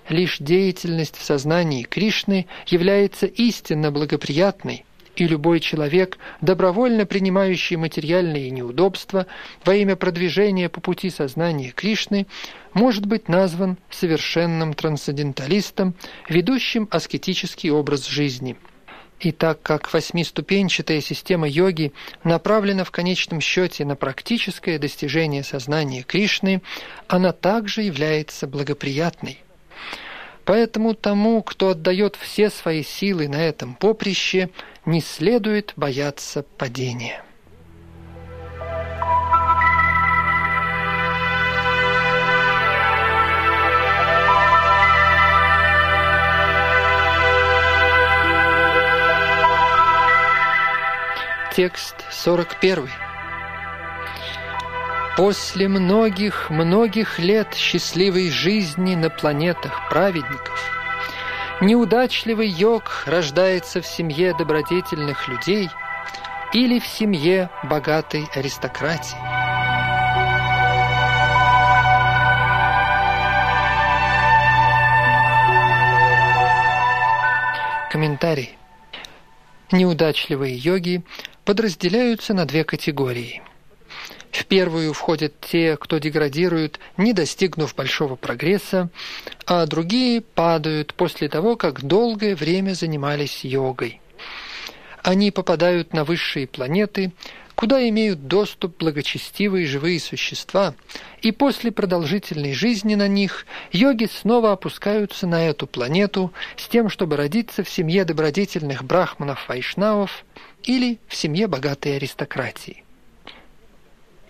[0.08, 9.28] Лишь деятельность в сознании Кришны является истинно благоприятной, и любой человек, добровольно принимающий материальные неудобства
[9.64, 12.26] во имя продвижения по пути сознания Кришны,
[12.74, 15.94] может быть назван совершенным трансценденталистом,
[16.28, 18.56] ведущим аскетический образ жизни–
[19.20, 21.92] и так как восьмиступенчатая система йоги
[22.24, 26.62] направлена в конечном счете на практическое достижение сознания Кришны,
[27.06, 29.38] она также является благоприятной.
[30.44, 34.50] Поэтому тому, кто отдает все свои силы на этом поприще,
[34.86, 37.22] не следует бояться падения.
[51.52, 52.88] Текст 41.
[55.16, 60.60] После многих-многих лет счастливой жизни на планетах праведников
[61.60, 65.68] неудачливый йог рождается в семье добродетельных людей
[66.52, 69.18] или в семье богатой аристократии.
[77.90, 78.56] Комментарий.
[79.72, 81.02] Неудачливые йоги
[81.50, 83.42] подразделяются на две категории.
[84.30, 88.88] В первую входят те, кто деградирует, не достигнув большого прогресса,
[89.46, 94.00] а другие падают после того, как долгое время занимались йогой.
[95.02, 97.10] Они попадают на высшие планеты,
[97.56, 100.74] куда имеют доступ благочестивые живые существа,
[101.20, 107.16] и после продолжительной жизни на них йоги снова опускаются на эту планету с тем, чтобы
[107.16, 110.24] родиться в семье добродетельных брахманов-вайшнавов
[110.64, 112.84] или в семье богатой аристократии.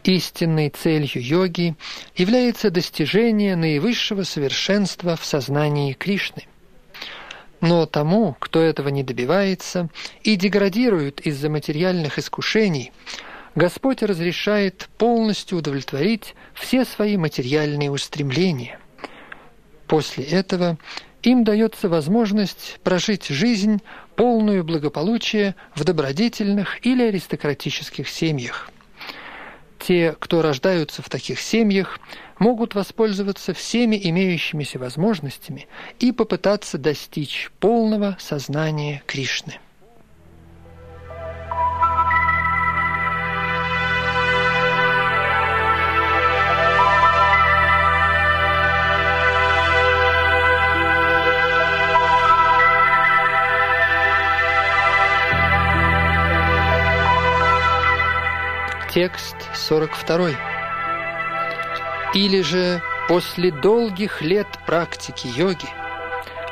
[0.04, 1.74] Истинной целью йоги
[2.16, 6.46] является достижение наивысшего совершенства в сознании Кришны.
[7.60, 9.90] Но тому, кто этого не добивается
[10.22, 12.92] и деградирует из-за материальных искушений,
[13.54, 18.78] Господь разрешает полностью удовлетворить все свои материальные устремления.
[19.86, 20.78] После этого
[21.22, 23.82] им дается возможность прожить жизнь,
[24.16, 28.70] полную благополучия в добродетельных или аристократических семьях.
[29.78, 31.98] Те, кто рождаются в таких семьях,
[32.38, 39.58] могут воспользоваться всеми имеющимися возможностями и попытаться достичь полного сознания Кришны.
[58.92, 60.30] Текст 42.
[62.12, 65.68] Или же после долгих лет практики йоги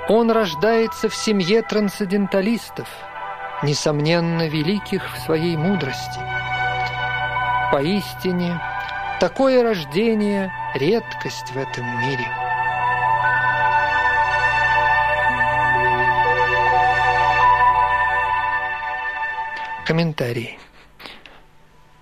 [0.09, 2.89] он рождается в семье трансценденталистов,
[3.65, 6.21] несомненно великих в своей мудрости.
[7.73, 8.61] Поистине,
[9.19, 12.27] такое рождение– редкость в этом мире.
[19.85, 20.57] Комментарий.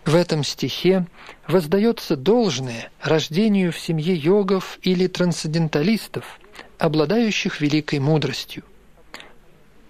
[0.06, 1.04] В этом стихе
[1.48, 6.38] воздается должное рождению в семье йогов или трансценденталистов,
[6.78, 8.62] обладающих великой мудростью.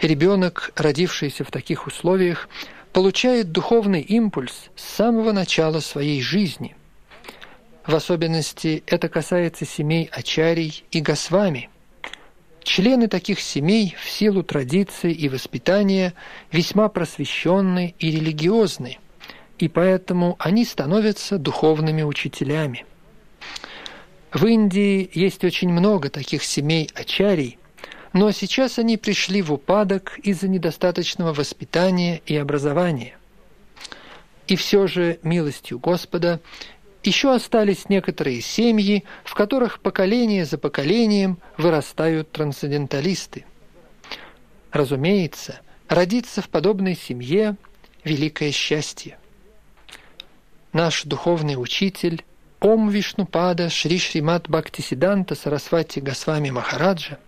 [0.01, 2.49] Ребенок, родившийся в таких условиях,
[2.95, 6.75] получает духовный импульс с самого начала своей жизни.
[7.87, 11.69] В особенности это касается семей Ачарий и Госвами.
[12.63, 16.15] Члены таких семей в силу традиций и воспитания
[16.51, 18.99] весьма просвещенны и религиозны–
[19.59, 22.85] и поэтому они становятся духовными учителями.
[24.33, 27.59] В Индии есть очень много таких семей ачарий,
[28.13, 33.17] но сейчас они пришли в упадок из-за недостаточного воспитания и образования.
[34.47, 36.41] И все же, милостью Господа,
[37.03, 43.45] еще остались некоторые семьи, в которых поколение за поколением вырастают трансценденталисты.
[44.71, 47.57] Разумеется, родиться в подобной семье–
[48.05, 49.19] великое счастье
[50.77, 52.23] наш духовный учитель
[52.61, 57.19] Ом Вишнупада Шри Шримат Бхактисиданта Сарасвати Госвами Махараджа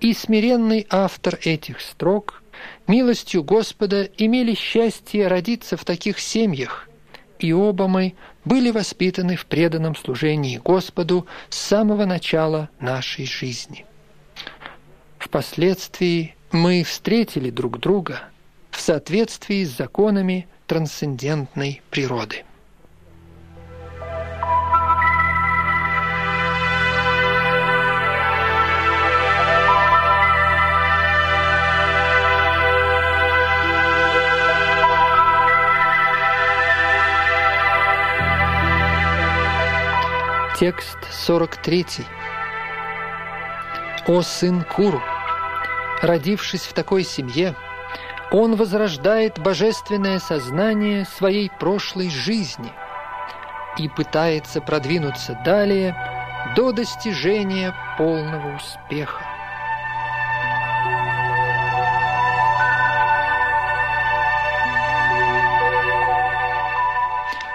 [0.00, 2.44] и смиренный автор этих строк
[2.86, 6.88] милостью Господа имели счастье родиться в таких семьях,
[7.40, 8.14] и оба мы
[8.44, 13.84] были воспитаны в преданном служении Господу с самого начала нашей жизни.
[15.18, 18.28] Впоследствии мы встретили друг друга
[18.70, 22.44] в соответствии с законами трансцендентной природы.
[40.58, 41.84] Текст 43.
[44.06, 45.02] «О сын Куру!
[46.00, 47.54] Родившись в такой семье,
[48.30, 52.72] он возрождает божественное сознание своей прошлой жизни
[53.76, 55.94] и пытается продвинуться далее
[56.56, 59.26] до достижения полного успеха.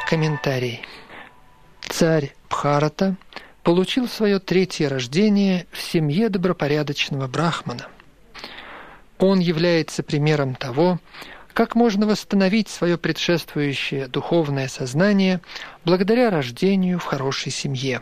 [0.08, 0.86] Комментарий.
[1.90, 3.16] Царь Бхарата
[3.64, 7.88] получил свое третье рождение в семье добропорядочного брахмана.
[9.20, 11.00] Он является примером того,
[11.54, 15.40] как можно восстановить свое предшествующее духовное сознание
[15.86, 18.02] благодаря рождению в хорошей семье.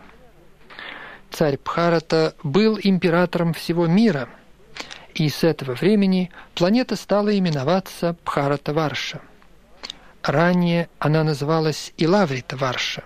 [1.30, 4.30] Царь Бхарата был императором всего мира,
[5.14, 9.22] и с этого времени планета стала именоваться Бхарата-Варша.
[10.24, 13.04] Ранее она называлась Илаврита-Варша.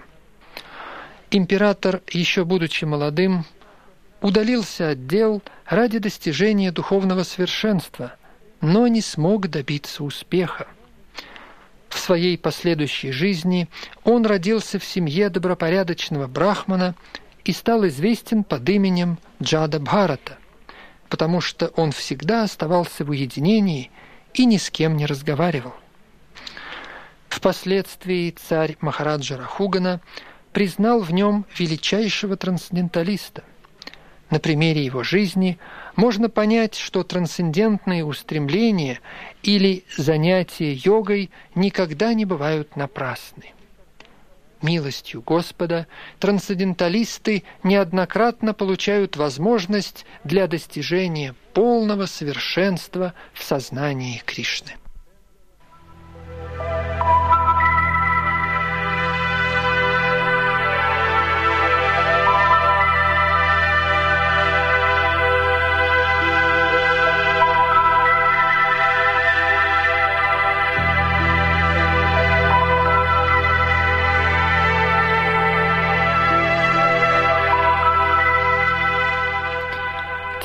[1.36, 3.44] Император, еще будучи молодым,
[4.22, 8.14] удалился от дел ради достижения духовного совершенства,
[8.62, 10.68] но не смог добиться успеха.
[11.90, 13.68] В своей последующей жизни
[14.04, 16.94] он родился в семье добропорядочного брахмана
[17.46, 20.38] и стал известен под именем Джада Бхарата,
[21.10, 23.90] потому что он всегда оставался в уединении
[24.36, 25.74] и ни с кем не разговаривал.
[27.28, 30.00] Впоследствии царь Махараджа Рахугана
[30.54, 33.44] признал в нем величайшего трансценденталиста.
[34.30, 35.60] На примере его жизни
[35.96, 39.00] можно понять, что трансцендентные устремления
[39.44, 43.54] или занятия йогой никогда не бывают напрасны.
[44.62, 45.88] Милостью Господа
[46.20, 54.72] трансценденталисты неоднократно получают возможность для достижения полного совершенства в сознании Кришны.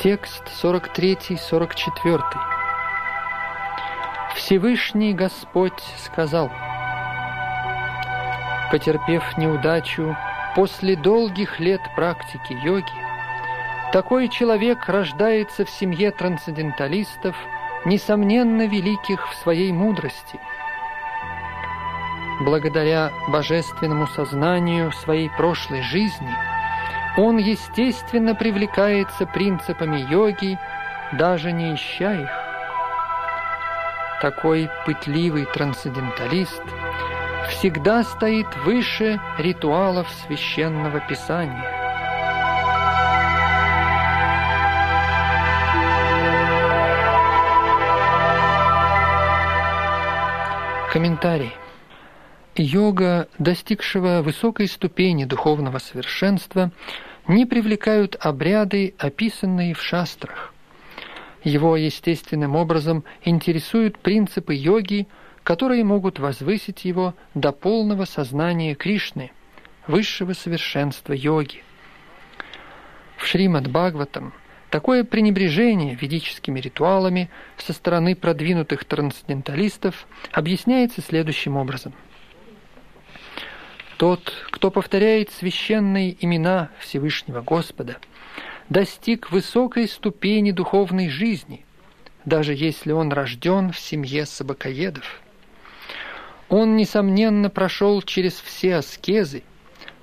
[0.01, 2.21] Текст 43-44.
[4.33, 6.49] Всевышний Господь сказал,
[8.71, 10.15] потерпев неудачу
[10.55, 12.85] после долгих лет практики йоги,
[13.91, 17.35] такой человек рождается в семье трансценденталистов,
[17.83, 20.39] несомненно великих в своей мудрости.
[22.39, 26.33] Благодаря божественному сознанию своей прошлой жизни–
[27.17, 30.57] он, естественно, привлекается принципами йоги,
[31.13, 32.29] даже не ища их.
[34.21, 36.63] Такой пытливый трансценденталист
[37.49, 41.63] всегда стоит выше ритуалов священного писания.
[50.91, 51.55] Комментарий.
[52.61, 56.71] Йога, достигшего высокой ступени духовного совершенства,
[57.25, 60.53] не привлекают обряды, описанные в шастрах.
[61.45, 65.07] Его естественным образом интересуют принципы йоги,
[65.43, 69.31] которые могут возвысить его до полного сознания Кришны,
[69.87, 71.63] высшего совершенства йоги.
[73.15, 74.33] В Шримад Бхагаватам
[74.69, 81.93] такое пренебрежение ведическими ритуалами со стороны продвинутых трансценденталистов объясняется следующим образом–
[83.99, 87.97] тот, кто повторяет священные имена Всевышнего Господа,
[88.69, 91.65] достиг высокой ступени духовной жизни,
[92.23, 95.21] даже если он рожден в семье собакоедов.
[96.47, 99.43] Он, несомненно, прошел через все аскезы,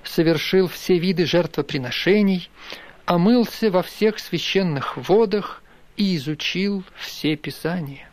[0.05, 2.51] совершил все виды жертвоприношений,
[3.07, 5.63] омылся во всех священных водах
[5.97, 8.11] и изучил все Писания.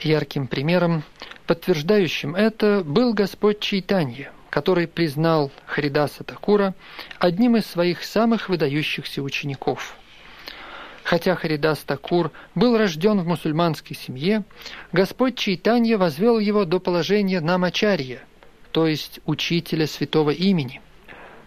[0.00, 1.04] Ярким примером
[1.46, 6.74] Подтверждающим это был Господь Чайтанья, который признал Харидаса Такура
[7.18, 9.96] одним из своих самых выдающихся учеников.
[11.02, 14.44] Хотя Харидас Такур был рожден в мусульманской семье,
[14.92, 18.20] Господь Чайтанья возвел его до положения намачарья,
[18.72, 20.80] то есть учителя святого имени.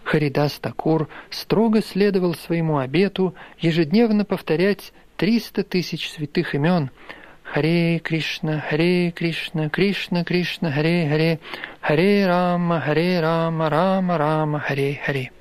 [0.04, 6.92] Харидас Такур строго следовал своему обету ежедневно повторять 300 тысяч святых имен–
[7.52, 11.40] Харе Кришна, Харе Кришна, Кришна Кришна, Харе Харе,
[11.80, 15.32] Харе Рама, Харе Рама, Рама Рама, Харе Харе.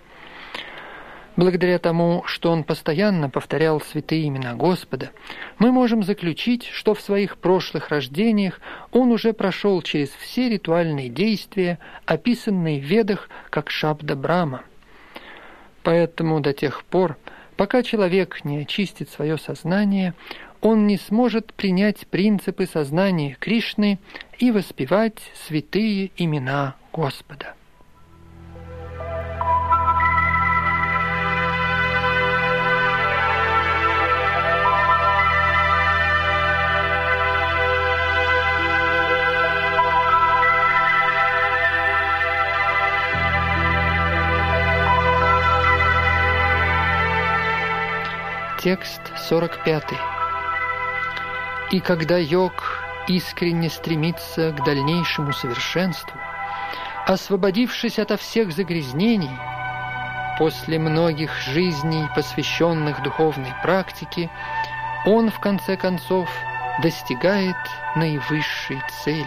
[1.35, 5.11] Благодаря тому, что он постоянно повторял святые имена Господа,
[5.59, 11.77] мы можем заключить, что в своих прошлых рождениях он уже прошел через все ритуальные действия,
[12.05, 14.63] описанные в Ведах как Шабда Брама.
[15.83, 17.17] Поэтому до тех пор,
[17.55, 20.15] пока человек не очистит свое сознание,
[20.61, 23.99] он не сможет принять принципы сознания Кришны
[24.39, 27.53] и воспевать святые имена Господа.
[48.67, 48.99] Текст
[49.29, 50.16] 45.
[51.69, 56.17] И когда йог искренне стремится к дальнейшему совершенству,
[57.05, 59.37] освободившись ото всех загрязнений,
[60.37, 64.29] после многих жизней, посвященных духовной практике,
[65.05, 66.29] он, в конце концов,
[66.81, 67.57] достигает
[67.95, 69.25] наивысшей цели.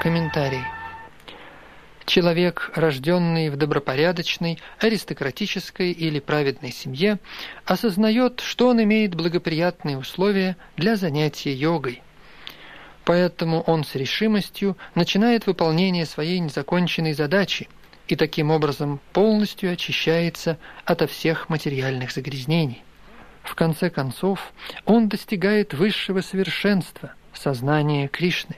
[0.00, 0.64] Комментарий.
[2.06, 7.18] Человек, рожденный в добропорядочной, аристократической или праведной семье,
[7.64, 12.02] осознает, что он имеет благоприятные условия для занятия йогой.
[13.04, 17.68] Поэтому он с решимостью начинает выполнение своей незаконченной задачи
[18.06, 22.82] и таким образом полностью очищается ото всех материальных загрязнений.
[23.42, 24.52] В конце концов,
[24.84, 28.56] он достигает высшего совершенства– сознания Кришны.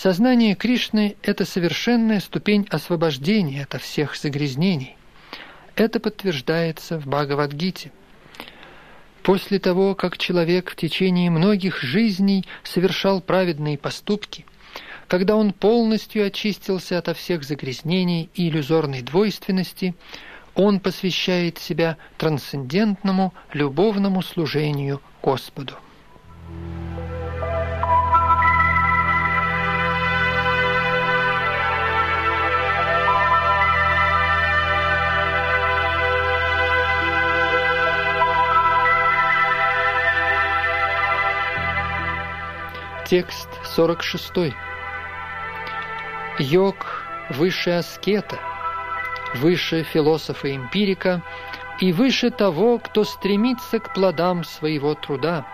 [0.00, 4.96] Сознание Кришны– это совершенная ступень освобождения от всех загрязнений.
[5.74, 7.90] Это подтверждается в Бхагавадгите.
[9.24, 14.46] После того, как человек в течение многих жизней совершал праведные поступки,
[15.08, 19.96] когда он полностью очистился ото всех загрязнений и иллюзорной двойственности,
[20.54, 25.74] он посвящает себя трансцендентному любовному служению Господу.
[43.08, 44.52] Текст 46.
[46.40, 46.76] Йог
[47.30, 48.38] выше аскета,
[49.36, 51.22] выше философа-эмпирика
[51.80, 55.46] и выше того, кто стремится к плодам своего труда.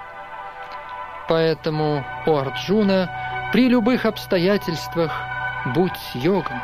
[1.29, 5.13] Поэтому, у Арджуна, при любых обстоятельствах
[5.77, 6.61] будь йогом.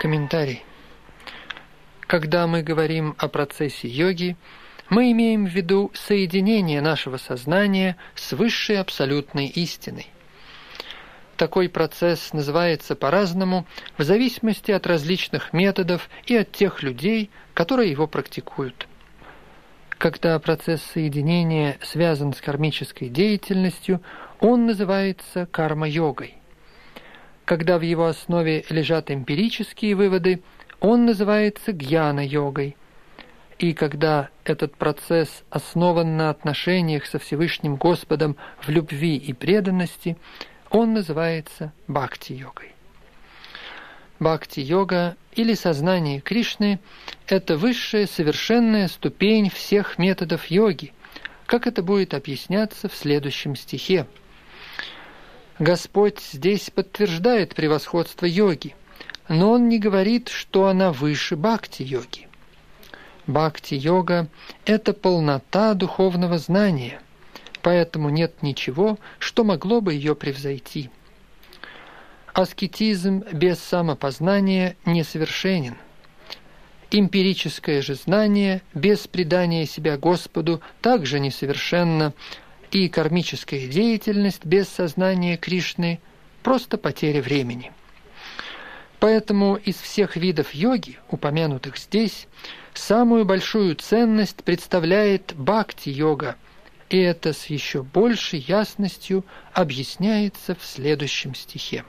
[0.00, 0.64] Комментарий.
[2.08, 4.38] Когда мы говорим о процессе йоги,
[4.88, 10.06] мы имеем в виду соединение нашего сознания с высшей абсолютной истиной.
[11.36, 13.66] Такой процесс называется по-разному
[13.98, 18.88] в зависимости от различных методов и от тех людей, которые его практикуют.
[19.90, 24.00] Когда процесс соединения связан с кармической деятельностью,
[24.40, 26.36] он называется карма-йогой.
[27.44, 30.40] Когда в его основе лежат эмпирические выводы–
[30.80, 32.76] он называется гьяна-йогой.
[33.58, 40.16] И когда этот процесс основан на отношениях со Всевышним Господом в любви и преданности,
[40.70, 42.74] он называется бхакти-йогой.
[44.20, 46.80] Бхакти-йога или сознание Кришны–
[47.26, 50.92] это высшая совершенная ступень всех методов йоги,
[51.46, 54.06] как это будет объясняться в следующем стихе.
[55.58, 58.76] Господь здесь подтверждает превосходство йоги,
[59.28, 62.28] но он не говорит, что она выше бхакти-йоги.
[63.26, 64.28] Бхакти-йога–
[64.64, 67.00] это полнота духовного знания,
[67.62, 70.90] поэтому нет ничего, что могло бы ее превзойти.
[72.32, 75.76] Аскетизм без самопознания несовершенен.
[76.90, 82.14] Эмпирическое же знание без предания себя Господу также несовершенно,
[82.70, 86.00] и кармическая деятельность без сознания Кришны–
[86.42, 87.72] просто потеря времени.
[89.00, 92.26] Поэтому из всех видов йоги, упомянутых здесь,
[92.74, 96.36] самую большую ценность представляет бхакти-йога,
[96.90, 101.84] и это с еще большей ясностью объясняется в следующем стихе.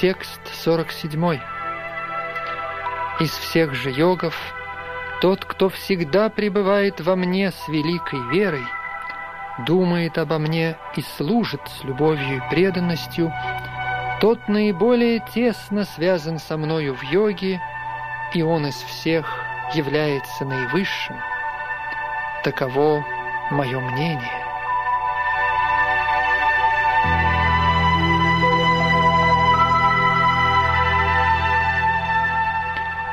[0.00, 1.40] Текст 47.
[3.18, 4.32] Из всех же йогов
[5.20, 8.64] тот, кто всегда пребывает во мне с великой верой,
[9.66, 13.32] думает обо мне и служит с любовью и преданностью,
[14.20, 17.60] тот наиболее тесно связан со мною в йоге,
[18.34, 19.26] и он из всех
[19.74, 21.16] является наивысшим.
[22.44, 23.04] Таково
[23.50, 24.37] мое мнение.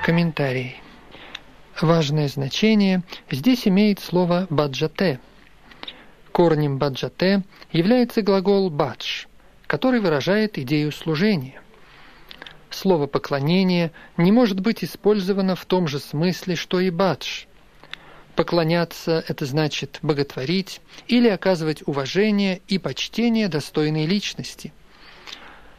[0.06, 0.76] Комментарий.
[1.82, 3.02] Важное значение
[3.32, 5.20] здесь имеет слово «баджате».
[6.32, 7.42] Корнем «баджате»
[7.72, 9.26] является глагол «бадж»,
[9.66, 11.60] который выражает идею служения.
[12.70, 17.46] слово «поклонение» не может быть использовано в том же смысле, что и «бадж».
[18.36, 24.72] Поклоняться– это значит боготворить или оказывать уважение и почтение достойной личности.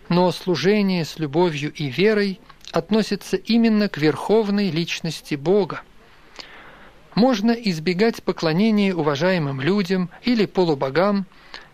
[0.08, 2.40] Но служение с любовью и верой
[2.72, 5.82] относится именно к верховной личности Бога.
[7.14, 11.26] Можно избегать поклонения уважаемым людям или полубогам,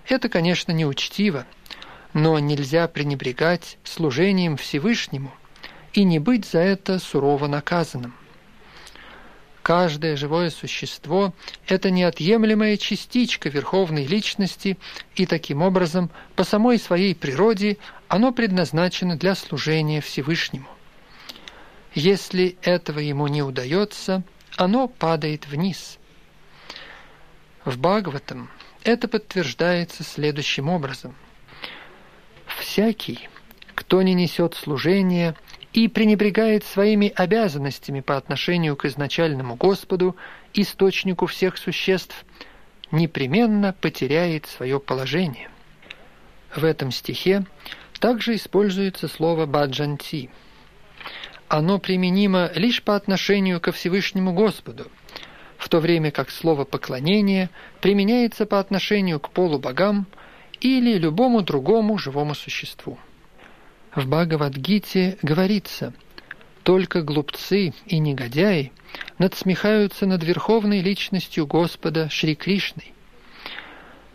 [0.08, 1.46] это, конечно, неучтиво,
[2.12, 5.32] но нельзя пренебрегать служением Всевышнему
[5.92, 8.14] и не быть за это сурово наказанным.
[9.62, 11.34] Каждое живое существо–
[11.68, 14.76] это неотъемлемая частичка Верховной Личности,
[15.14, 17.78] и таким образом, по самой своей природе,
[18.08, 20.66] оно предназначено для служения Всевышнему.
[21.94, 24.22] Если этого ему не удается,
[24.56, 25.98] оно падает вниз.
[27.64, 28.50] В Бхагаватам
[28.82, 31.14] это подтверждается следующим образом.
[32.58, 33.28] «Всякий,
[33.74, 35.36] кто не несет служения
[35.72, 40.16] и пренебрегает своими обязанностями по отношению к изначальному Господу,
[40.54, 42.24] источнику всех существ,
[42.90, 45.50] непременно потеряет свое положение».
[46.54, 47.46] В этом стихе
[48.00, 50.30] также используется слово «баджанти».
[51.52, 54.86] Оно применимо лишь по отношению ко Всевышнему Господу–
[55.58, 57.48] в то время как слово «поклонение»
[57.80, 60.06] применяется по отношению к полубогам
[60.60, 62.98] или любому другому живому существу.
[63.94, 65.92] В Бхагавадгите говорится
[66.64, 68.72] «Только глупцы и негодяи
[69.18, 72.92] надсмехаются над верховной личностью Господа Шри Кришной».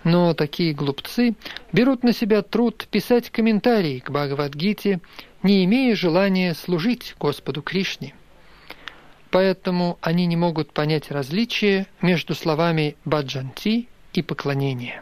[0.04, 1.36] Но такие глупцы
[1.72, 5.00] берут на себя труд писать комментарии к Бхагавадгите,
[5.44, 8.14] не имея желания служить Господу Кришне–
[9.30, 15.02] поэтому они не могут понять различие между словами «баджанти» и «поклонение».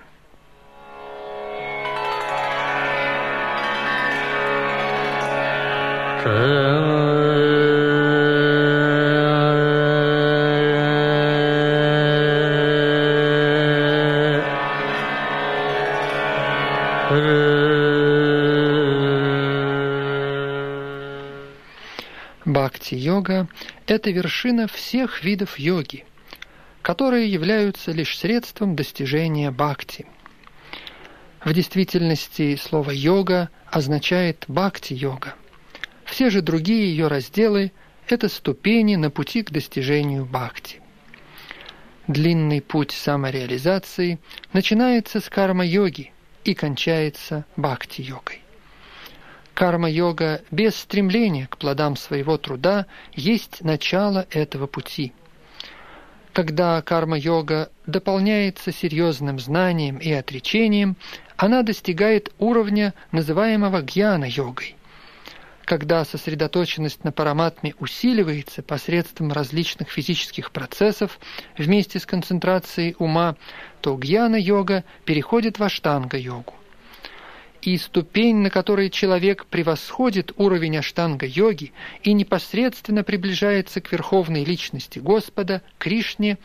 [22.86, 23.48] Бхакти-йога
[23.88, 26.06] это вершина всех видов йоги,
[26.84, 30.06] которые являются лишь средством достижения бхакти.
[31.44, 35.34] В действительности слово «йога» означает «бхакти-йога».
[36.04, 37.72] Все же другие ее разделы–
[38.08, 40.80] это ступени на пути к достижению бхакти.
[42.08, 44.20] Длинный путь самореализации
[44.54, 46.12] начинается с карма-йоги
[46.44, 48.45] и кончается бхакти-йогой.
[49.56, 55.14] Карма-йога без стремления к плодам своего труда есть начало этого пути.
[56.34, 60.98] Когда карма-йога дополняется серьезным знанием и отречением,
[61.38, 64.76] она достигает уровня, называемого гьяна-йогой.
[65.64, 71.18] Когда сосредоточенность на параматме усиливается посредством различных физических процессов
[71.58, 73.38] вместе с концентрацией ума,
[73.80, 76.54] то гьяна-йога переходит в аштанга-йогу
[77.66, 85.62] и ступень, на которой человек превосходит уровень аштанга-йоги и непосредственно приближается к верховной личности Господа,
[85.78, 86.38] Кришне,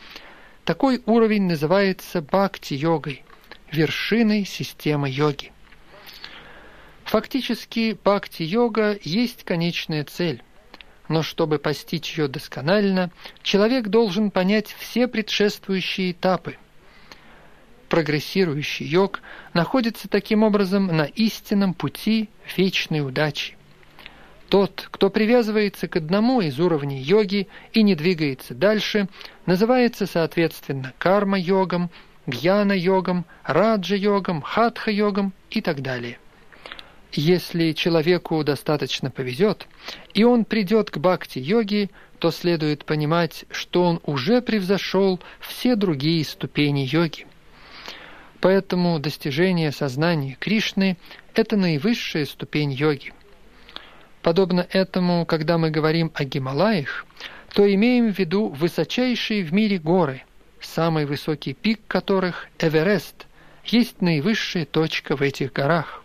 [0.65, 3.23] такой уровень называется бхакти-йогой,
[3.71, 5.51] вершиной системы йоги.
[7.05, 10.41] Фактически бхакти-йога есть конечная цель,
[11.07, 13.11] но чтобы постичь ее досконально,
[13.43, 16.57] человек должен понять все предшествующие этапы–
[17.91, 19.19] прогрессирующий йог
[19.53, 23.57] находится таким образом на истинном пути вечной удачи.
[24.47, 29.09] Тот, кто привязывается к одному из уровней йоги и не двигается дальше,
[29.45, 31.89] называется соответственно карма-йогом,
[32.27, 36.17] гьяна-йогом, раджа-йогом, хатха-йогом и так далее.
[37.11, 39.67] Если человеку достаточно повезет,
[40.13, 41.89] и он придет к бхакти-йоге,
[42.19, 47.25] то следует понимать, что он уже превзошел все другие ступени йоги.
[48.41, 50.97] Поэтому достижение сознания Кришны–
[51.35, 53.13] это наивысшая ступень йоги.
[54.23, 57.05] Подобно этому, когда мы говорим о Гималаях,
[57.53, 60.23] то имеем в виду высочайшие в мире горы,
[60.59, 63.27] самый высокий пик которых– Эверест,
[63.63, 66.03] есть наивысшая точка в этих горах.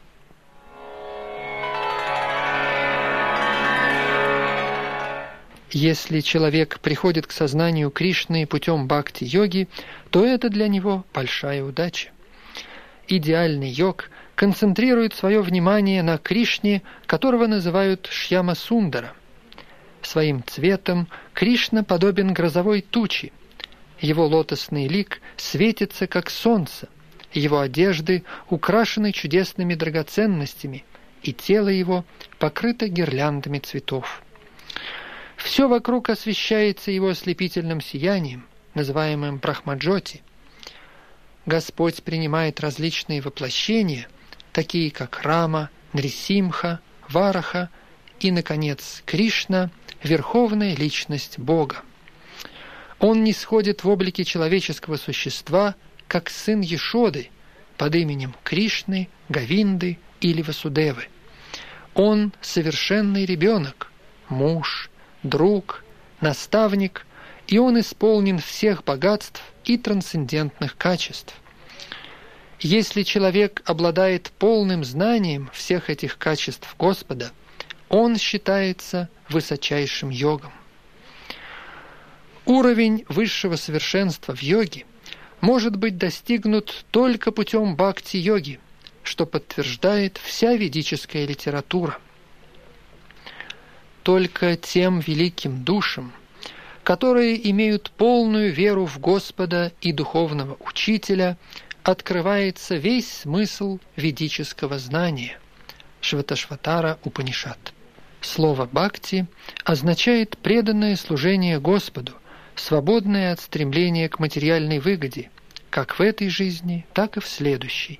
[5.70, 9.68] Если человек приходит к сознанию Кришны путем бхакти-йоги,
[10.11, 12.11] то это для него большая удача
[13.09, 19.12] идеальный йог концентрирует свое внимание на Кришне, которого называют Шьяма Сундара.
[20.02, 23.32] Своим цветом Кришна подобен грозовой туче.
[24.00, 26.88] Его лотосный лик светится, как солнце.
[27.32, 30.84] Его одежды украшены чудесными драгоценностями,
[31.22, 32.04] и тело его
[32.38, 34.22] покрыто гирляндами цветов.
[35.36, 40.22] Все вокруг освещается его ослепительным сиянием, называемым Брахмаджоти.
[41.47, 44.09] Господь принимает различные воплощения,
[44.53, 47.70] такие как Рама, Нрисимха, Вараха
[48.18, 49.70] и, наконец, Кришна,
[50.03, 51.82] верховная личность Бога.
[52.99, 55.76] Он не сходит в облике человеческого существа,
[56.09, 57.30] как сын Ешоды,
[57.76, 61.09] под именем Кришны, Гавинды или Васудевы.
[61.94, 63.92] Он совершенный ребенок,
[64.28, 64.90] муж,
[65.22, 65.84] друг,
[66.20, 67.05] наставник,
[67.47, 71.34] и он исполнен всех богатств и трансцендентных качеств.
[72.61, 77.32] Если человек обладает полным знанием всех этих качеств Господа,
[77.88, 80.53] он считается высочайшим йогом.
[82.47, 84.86] Уровень высшего совершенства в йоге
[85.40, 88.61] может быть достигнут только путем бхакти-йоги,
[89.03, 91.99] что подтверждает вся ведическая литература.
[94.03, 96.12] Только тем великим душам,
[96.87, 101.37] которые имеют полную веру в Господа и духовного учителя,
[101.82, 105.41] открывается весь смысл ведического знания.
[106.01, 107.72] Шваташватара Упанишат.
[108.20, 109.26] Слово «бхакти»
[109.64, 112.12] означает преданное служение Господу,
[112.55, 115.30] свободное от стремления к материальной выгоде,
[115.70, 117.99] как в этой жизни, так и в следующей.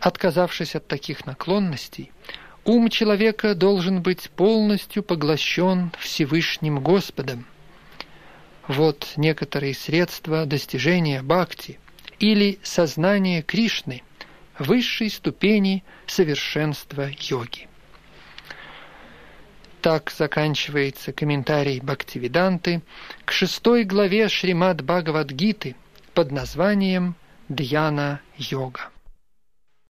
[0.00, 2.10] Отказавшись от таких наклонностей,
[2.64, 7.44] ум человека должен быть полностью поглощен Всевышним Господом.
[8.68, 11.78] Вот некоторые средства достижения бхакти
[12.18, 14.02] или сознания Кришны,
[14.58, 17.68] высшей ступени совершенства йоги.
[19.82, 22.82] Так заканчивается комментарий Бхактивиданты
[23.24, 25.76] к шестой главе Шримад Бхагавадгиты
[26.12, 27.14] под названием
[27.48, 28.90] «Дьяна-йога».